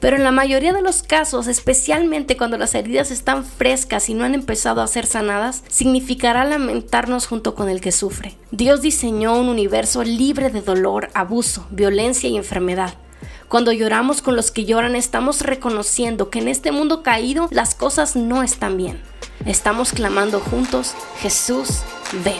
pero 0.00 0.16
en 0.16 0.24
la 0.24 0.30
mayoría 0.30 0.72
de 0.72 0.82
los 0.82 1.02
casos, 1.02 1.46
especialmente 1.46 2.36
cuando 2.36 2.58
las 2.58 2.74
heridas 2.74 3.10
están 3.10 3.44
frescas 3.44 4.08
y 4.08 4.14
no 4.14 4.24
han 4.24 4.34
empezado 4.34 4.82
a 4.82 4.86
ser 4.86 5.06
sanadas, 5.06 5.62
significará 5.68 6.44
lamentarnos 6.44 7.26
junto 7.26 7.54
con 7.54 7.68
el 7.68 7.80
que 7.80 7.92
sufre. 7.92 8.36
Dios 8.50 8.82
diseñó 8.82 9.38
un 9.38 9.48
universo 9.48 10.04
libre 10.04 10.50
de 10.50 10.62
dolor, 10.62 11.10
abuso, 11.14 11.66
violencia 11.70 12.28
y 12.28 12.36
enfermedad. 12.36 12.94
Cuando 13.48 13.72
lloramos 13.72 14.22
con 14.22 14.34
los 14.34 14.50
que 14.50 14.64
lloran, 14.64 14.96
estamos 14.96 15.40
reconociendo 15.40 16.30
que 16.30 16.40
en 16.40 16.48
este 16.48 16.72
mundo 16.72 17.02
caído 17.02 17.48
las 17.52 17.74
cosas 17.74 18.16
no 18.16 18.42
están 18.42 18.76
bien. 18.76 19.00
Estamos 19.44 19.92
clamando 19.92 20.40
juntos, 20.40 20.94
Jesús, 21.20 21.82
ven. 22.24 22.34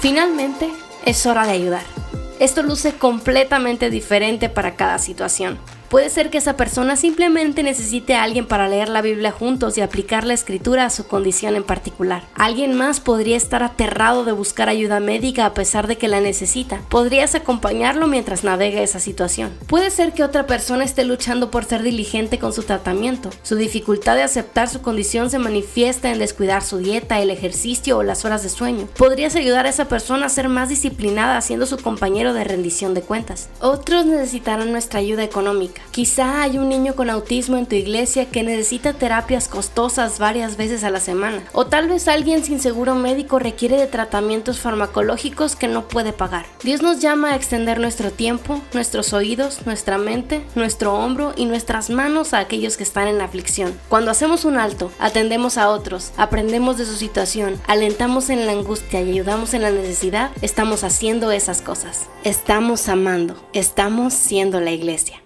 Finalmente, 0.00 0.70
es 1.04 1.26
hora 1.26 1.44
de 1.44 1.52
ayudar. 1.52 1.99
Esto 2.40 2.62
luce 2.62 2.94
completamente 2.94 3.90
diferente 3.90 4.48
para 4.48 4.74
cada 4.74 4.98
situación. 4.98 5.58
Puede 5.90 6.08
ser 6.08 6.30
que 6.30 6.38
esa 6.38 6.56
persona 6.56 6.94
simplemente 6.94 7.64
necesite 7.64 8.14
a 8.14 8.22
alguien 8.22 8.46
para 8.46 8.68
leer 8.68 8.88
la 8.88 9.02
Biblia 9.02 9.32
juntos 9.32 9.76
y 9.76 9.80
aplicar 9.80 10.22
la 10.22 10.34
escritura 10.34 10.84
a 10.84 10.90
su 10.90 11.08
condición 11.08 11.56
en 11.56 11.64
particular. 11.64 12.22
Alguien 12.36 12.74
más 12.74 13.00
podría 13.00 13.36
estar 13.36 13.64
aterrado 13.64 14.24
de 14.24 14.30
buscar 14.30 14.68
ayuda 14.68 15.00
médica 15.00 15.46
a 15.46 15.52
pesar 15.52 15.88
de 15.88 15.98
que 15.98 16.06
la 16.06 16.20
necesita. 16.20 16.80
Podrías 16.88 17.34
acompañarlo 17.34 18.06
mientras 18.06 18.44
navega 18.44 18.82
esa 18.82 19.00
situación. 19.00 19.50
Puede 19.66 19.90
ser 19.90 20.12
que 20.12 20.22
otra 20.22 20.46
persona 20.46 20.84
esté 20.84 21.04
luchando 21.04 21.50
por 21.50 21.64
ser 21.64 21.82
diligente 21.82 22.38
con 22.38 22.52
su 22.52 22.62
tratamiento. 22.62 23.30
Su 23.42 23.56
dificultad 23.56 24.14
de 24.14 24.22
aceptar 24.22 24.68
su 24.68 24.82
condición 24.82 25.28
se 25.28 25.40
manifiesta 25.40 26.12
en 26.12 26.20
descuidar 26.20 26.62
su 26.62 26.78
dieta, 26.78 27.18
el 27.18 27.30
ejercicio 27.30 27.98
o 27.98 28.04
las 28.04 28.24
horas 28.24 28.44
de 28.44 28.48
sueño. 28.48 28.86
Podrías 28.96 29.34
ayudar 29.34 29.66
a 29.66 29.70
esa 29.70 29.88
persona 29.88 30.26
a 30.26 30.28
ser 30.28 30.48
más 30.48 30.68
disciplinada 30.68 31.40
siendo 31.40 31.66
su 31.66 31.78
compañero 31.78 32.32
de 32.32 32.44
rendición 32.44 32.94
de 32.94 33.02
cuentas. 33.02 33.48
Otros 33.60 34.06
necesitarán 34.06 34.70
nuestra 34.70 35.00
ayuda 35.00 35.24
económica. 35.24 35.79
Quizá 35.90 36.42
hay 36.42 36.58
un 36.58 36.68
niño 36.68 36.94
con 36.94 37.10
autismo 37.10 37.56
en 37.56 37.66
tu 37.66 37.74
iglesia 37.74 38.26
que 38.26 38.42
necesita 38.42 38.92
terapias 38.92 39.48
costosas 39.48 40.18
varias 40.18 40.56
veces 40.56 40.84
a 40.84 40.90
la 40.90 41.00
semana. 41.00 41.42
O 41.52 41.66
tal 41.66 41.88
vez 41.88 42.06
alguien 42.08 42.44
sin 42.44 42.60
seguro 42.60 42.94
médico 42.94 43.38
requiere 43.38 43.76
de 43.76 43.86
tratamientos 43.86 44.60
farmacológicos 44.60 45.56
que 45.56 45.68
no 45.68 45.88
puede 45.88 46.12
pagar. 46.12 46.46
Dios 46.62 46.82
nos 46.82 47.00
llama 47.00 47.32
a 47.32 47.36
extender 47.36 47.80
nuestro 47.80 48.10
tiempo, 48.10 48.60
nuestros 48.72 49.12
oídos, 49.12 49.66
nuestra 49.66 49.98
mente, 49.98 50.44
nuestro 50.54 50.94
hombro 50.94 51.32
y 51.36 51.46
nuestras 51.46 51.90
manos 51.90 52.34
a 52.34 52.38
aquellos 52.38 52.76
que 52.76 52.84
están 52.84 53.08
en 53.08 53.20
aflicción. 53.20 53.74
Cuando 53.88 54.10
hacemos 54.10 54.44
un 54.44 54.58
alto, 54.58 54.92
atendemos 54.98 55.58
a 55.58 55.70
otros, 55.70 56.12
aprendemos 56.16 56.78
de 56.78 56.86
su 56.86 56.96
situación, 56.96 57.60
alentamos 57.66 58.30
en 58.30 58.46
la 58.46 58.52
angustia 58.52 59.00
y 59.02 59.10
ayudamos 59.10 59.54
en 59.54 59.62
la 59.62 59.70
necesidad, 59.70 60.30
estamos 60.42 60.84
haciendo 60.84 61.32
esas 61.32 61.62
cosas. 61.62 62.08
Estamos 62.24 62.88
amando, 62.88 63.36
estamos 63.52 64.14
siendo 64.14 64.60
la 64.60 64.70
iglesia. 64.70 65.22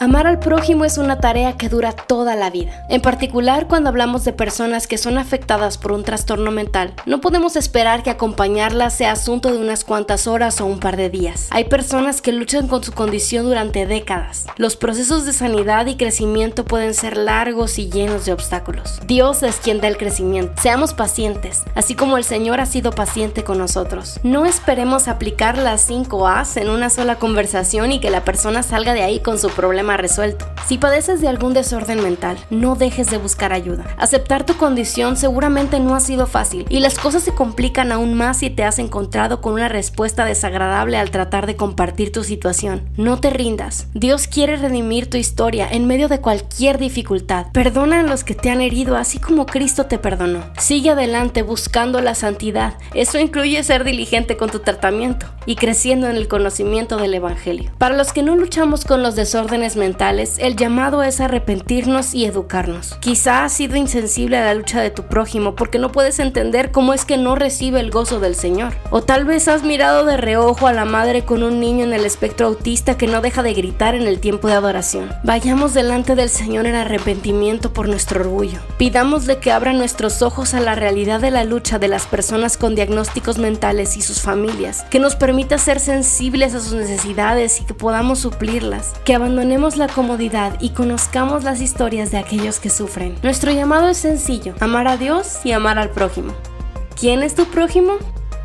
Amar 0.00 0.28
al 0.28 0.38
prójimo 0.38 0.84
es 0.84 0.96
una 0.96 1.18
tarea 1.18 1.56
que 1.56 1.68
dura 1.68 1.90
toda 1.90 2.36
la 2.36 2.50
vida. 2.50 2.86
En 2.88 3.00
particular, 3.00 3.66
cuando 3.66 3.88
hablamos 3.88 4.24
de 4.24 4.32
personas 4.32 4.86
que 4.86 4.96
son 4.96 5.18
afectadas 5.18 5.76
por 5.76 5.90
un 5.90 6.04
trastorno 6.04 6.52
mental, 6.52 6.94
no 7.04 7.20
podemos 7.20 7.56
esperar 7.56 8.04
que 8.04 8.10
acompañarlas 8.10 8.94
sea 8.94 9.10
asunto 9.10 9.50
de 9.50 9.58
unas 9.58 9.82
cuantas 9.82 10.28
horas 10.28 10.60
o 10.60 10.66
un 10.66 10.78
par 10.78 10.96
de 10.96 11.10
días. 11.10 11.48
Hay 11.50 11.64
personas 11.64 12.22
que 12.22 12.30
luchan 12.30 12.68
con 12.68 12.84
su 12.84 12.92
condición 12.92 13.46
durante 13.46 13.86
décadas. 13.86 14.46
Los 14.56 14.76
procesos 14.76 15.26
de 15.26 15.32
sanidad 15.32 15.86
y 15.86 15.96
crecimiento 15.96 16.64
pueden 16.64 16.94
ser 16.94 17.16
largos 17.16 17.80
y 17.80 17.90
llenos 17.90 18.24
de 18.24 18.32
obstáculos. 18.32 19.00
Dios 19.08 19.42
es 19.42 19.56
quien 19.56 19.80
da 19.80 19.88
el 19.88 19.96
crecimiento. 19.96 20.62
Seamos 20.62 20.94
pacientes, 20.94 21.64
así 21.74 21.96
como 21.96 22.16
el 22.18 22.24
Señor 22.24 22.60
ha 22.60 22.66
sido 22.66 22.92
paciente 22.92 23.42
con 23.42 23.58
nosotros. 23.58 24.20
No 24.22 24.46
esperemos 24.46 25.08
aplicar 25.08 25.58
las 25.58 25.80
5 25.80 26.28
A's 26.28 26.56
en 26.56 26.70
una 26.70 26.88
sola 26.88 27.16
conversación 27.16 27.90
y 27.90 27.98
que 27.98 28.10
la 28.10 28.22
persona 28.22 28.62
salga 28.62 28.94
de 28.94 29.02
ahí 29.02 29.18
con 29.18 29.40
su 29.40 29.50
problema 29.50 29.87
resuelto. 29.96 30.46
Si 30.66 30.76
padeces 30.76 31.20
de 31.20 31.28
algún 31.28 31.54
desorden 31.54 32.02
mental, 32.02 32.36
no 32.50 32.74
dejes 32.74 33.10
de 33.10 33.18
buscar 33.18 33.52
ayuda. 33.52 33.86
Aceptar 33.96 34.44
tu 34.44 34.56
condición 34.56 35.16
seguramente 35.16 35.80
no 35.80 35.94
ha 35.94 36.00
sido 36.00 36.26
fácil 36.26 36.66
y 36.68 36.80
las 36.80 36.98
cosas 36.98 37.22
se 37.22 37.34
complican 37.34 37.90
aún 37.92 38.14
más 38.14 38.38
si 38.38 38.50
te 38.50 38.64
has 38.64 38.78
encontrado 38.78 39.40
con 39.40 39.54
una 39.54 39.68
respuesta 39.68 40.24
desagradable 40.24 40.98
al 40.98 41.10
tratar 41.10 41.46
de 41.46 41.56
compartir 41.56 42.12
tu 42.12 42.24
situación. 42.24 42.88
No 42.96 43.18
te 43.18 43.30
rindas. 43.30 43.86
Dios 43.94 44.26
quiere 44.28 44.56
redimir 44.56 45.08
tu 45.08 45.16
historia 45.16 45.68
en 45.70 45.86
medio 45.86 46.08
de 46.08 46.20
cualquier 46.20 46.78
dificultad. 46.78 47.46
Perdona 47.52 48.00
a 48.00 48.02
los 48.02 48.24
que 48.24 48.34
te 48.34 48.50
han 48.50 48.60
herido 48.60 48.96
así 48.96 49.18
como 49.18 49.46
Cristo 49.46 49.86
te 49.86 49.98
perdonó. 49.98 50.44
Sigue 50.58 50.90
adelante 50.90 51.42
buscando 51.42 52.00
la 52.00 52.14
santidad. 52.14 52.74
Eso 52.94 53.18
incluye 53.18 53.62
ser 53.62 53.84
diligente 53.84 54.36
con 54.36 54.50
tu 54.50 54.58
tratamiento 54.60 55.26
y 55.46 55.56
creciendo 55.56 56.08
en 56.08 56.16
el 56.16 56.28
conocimiento 56.28 56.96
del 56.96 57.14
Evangelio. 57.14 57.70
Para 57.78 57.96
los 57.96 58.12
que 58.12 58.22
no 58.22 58.36
luchamos 58.36 58.84
con 58.84 59.02
los 59.02 59.16
desórdenes 59.16 59.76
mentales, 59.78 60.36
el 60.38 60.56
llamado 60.56 61.02
es 61.02 61.20
arrepentirnos 61.20 62.14
y 62.14 62.26
educarnos. 62.26 62.96
Quizá 63.00 63.44
has 63.44 63.52
sido 63.52 63.76
insensible 63.76 64.36
a 64.36 64.44
la 64.44 64.54
lucha 64.54 64.82
de 64.82 64.90
tu 64.90 65.04
prójimo 65.04 65.54
porque 65.54 65.78
no 65.78 65.92
puedes 65.92 66.18
entender 66.18 66.70
cómo 66.70 66.92
es 66.92 67.04
que 67.04 67.16
no 67.16 67.34
recibe 67.34 67.80
el 67.80 67.90
gozo 67.90 68.20
del 68.20 68.34
Señor. 68.34 68.74
O 68.90 69.02
tal 69.02 69.24
vez 69.24 69.48
has 69.48 69.62
mirado 69.62 70.04
de 70.04 70.16
reojo 70.16 70.66
a 70.66 70.72
la 70.72 70.84
madre 70.84 71.24
con 71.24 71.42
un 71.42 71.60
niño 71.60 71.84
en 71.84 71.92
el 71.92 72.04
espectro 72.04 72.48
autista 72.48 72.98
que 72.98 73.06
no 73.06 73.20
deja 73.20 73.42
de 73.42 73.54
gritar 73.54 73.94
en 73.94 74.06
el 74.06 74.20
tiempo 74.20 74.48
de 74.48 74.54
adoración. 74.54 75.10
Vayamos 75.24 75.74
delante 75.74 76.14
del 76.14 76.28
Señor 76.28 76.66
en 76.66 76.74
arrepentimiento 76.74 77.72
por 77.72 77.88
nuestro 77.88 78.20
orgullo. 78.20 78.58
Pidámosle 78.76 79.38
que 79.38 79.52
abra 79.52 79.72
nuestros 79.72 80.22
ojos 80.22 80.54
a 80.54 80.60
la 80.60 80.74
realidad 80.74 81.20
de 81.20 81.30
la 81.30 81.44
lucha 81.44 81.78
de 81.78 81.88
las 81.88 82.06
personas 82.06 82.56
con 82.56 82.74
diagnósticos 82.74 83.38
mentales 83.38 83.96
y 83.96 84.02
sus 84.02 84.20
familias, 84.20 84.84
que 84.90 84.98
nos 84.98 85.16
permita 85.16 85.58
ser 85.58 85.80
sensibles 85.80 86.54
a 86.54 86.60
sus 86.60 86.74
necesidades 86.74 87.60
y 87.60 87.64
que 87.64 87.74
podamos 87.74 88.20
suplirlas, 88.20 88.94
que 89.04 89.14
abandonemos 89.14 89.67
la 89.76 89.88
comodidad 89.88 90.56
y 90.60 90.70
conozcamos 90.70 91.44
las 91.44 91.60
historias 91.60 92.10
de 92.10 92.18
aquellos 92.18 92.60
que 92.60 92.70
sufren. 92.70 93.16
Nuestro 93.22 93.52
llamado 93.52 93.88
es 93.88 93.98
sencillo, 93.98 94.54
amar 94.60 94.88
a 94.88 94.96
Dios 94.96 95.40
y 95.44 95.52
amar 95.52 95.78
al 95.78 95.90
prójimo. 95.90 96.32
¿Quién 96.98 97.22
es 97.22 97.34
tu 97.34 97.44
prójimo? 97.46 97.94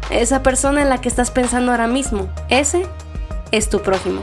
Esa 0.10 0.44
persona 0.44 0.82
en 0.82 0.90
la 0.90 1.02
que 1.02 1.10
estás 1.10 1.32
pensando 1.32 1.72
ahora 1.72 1.88
mismo. 1.88 2.28
Ese 2.50 2.86
es 3.52 3.70
tu 3.70 3.82
prójimo. 3.82 4.22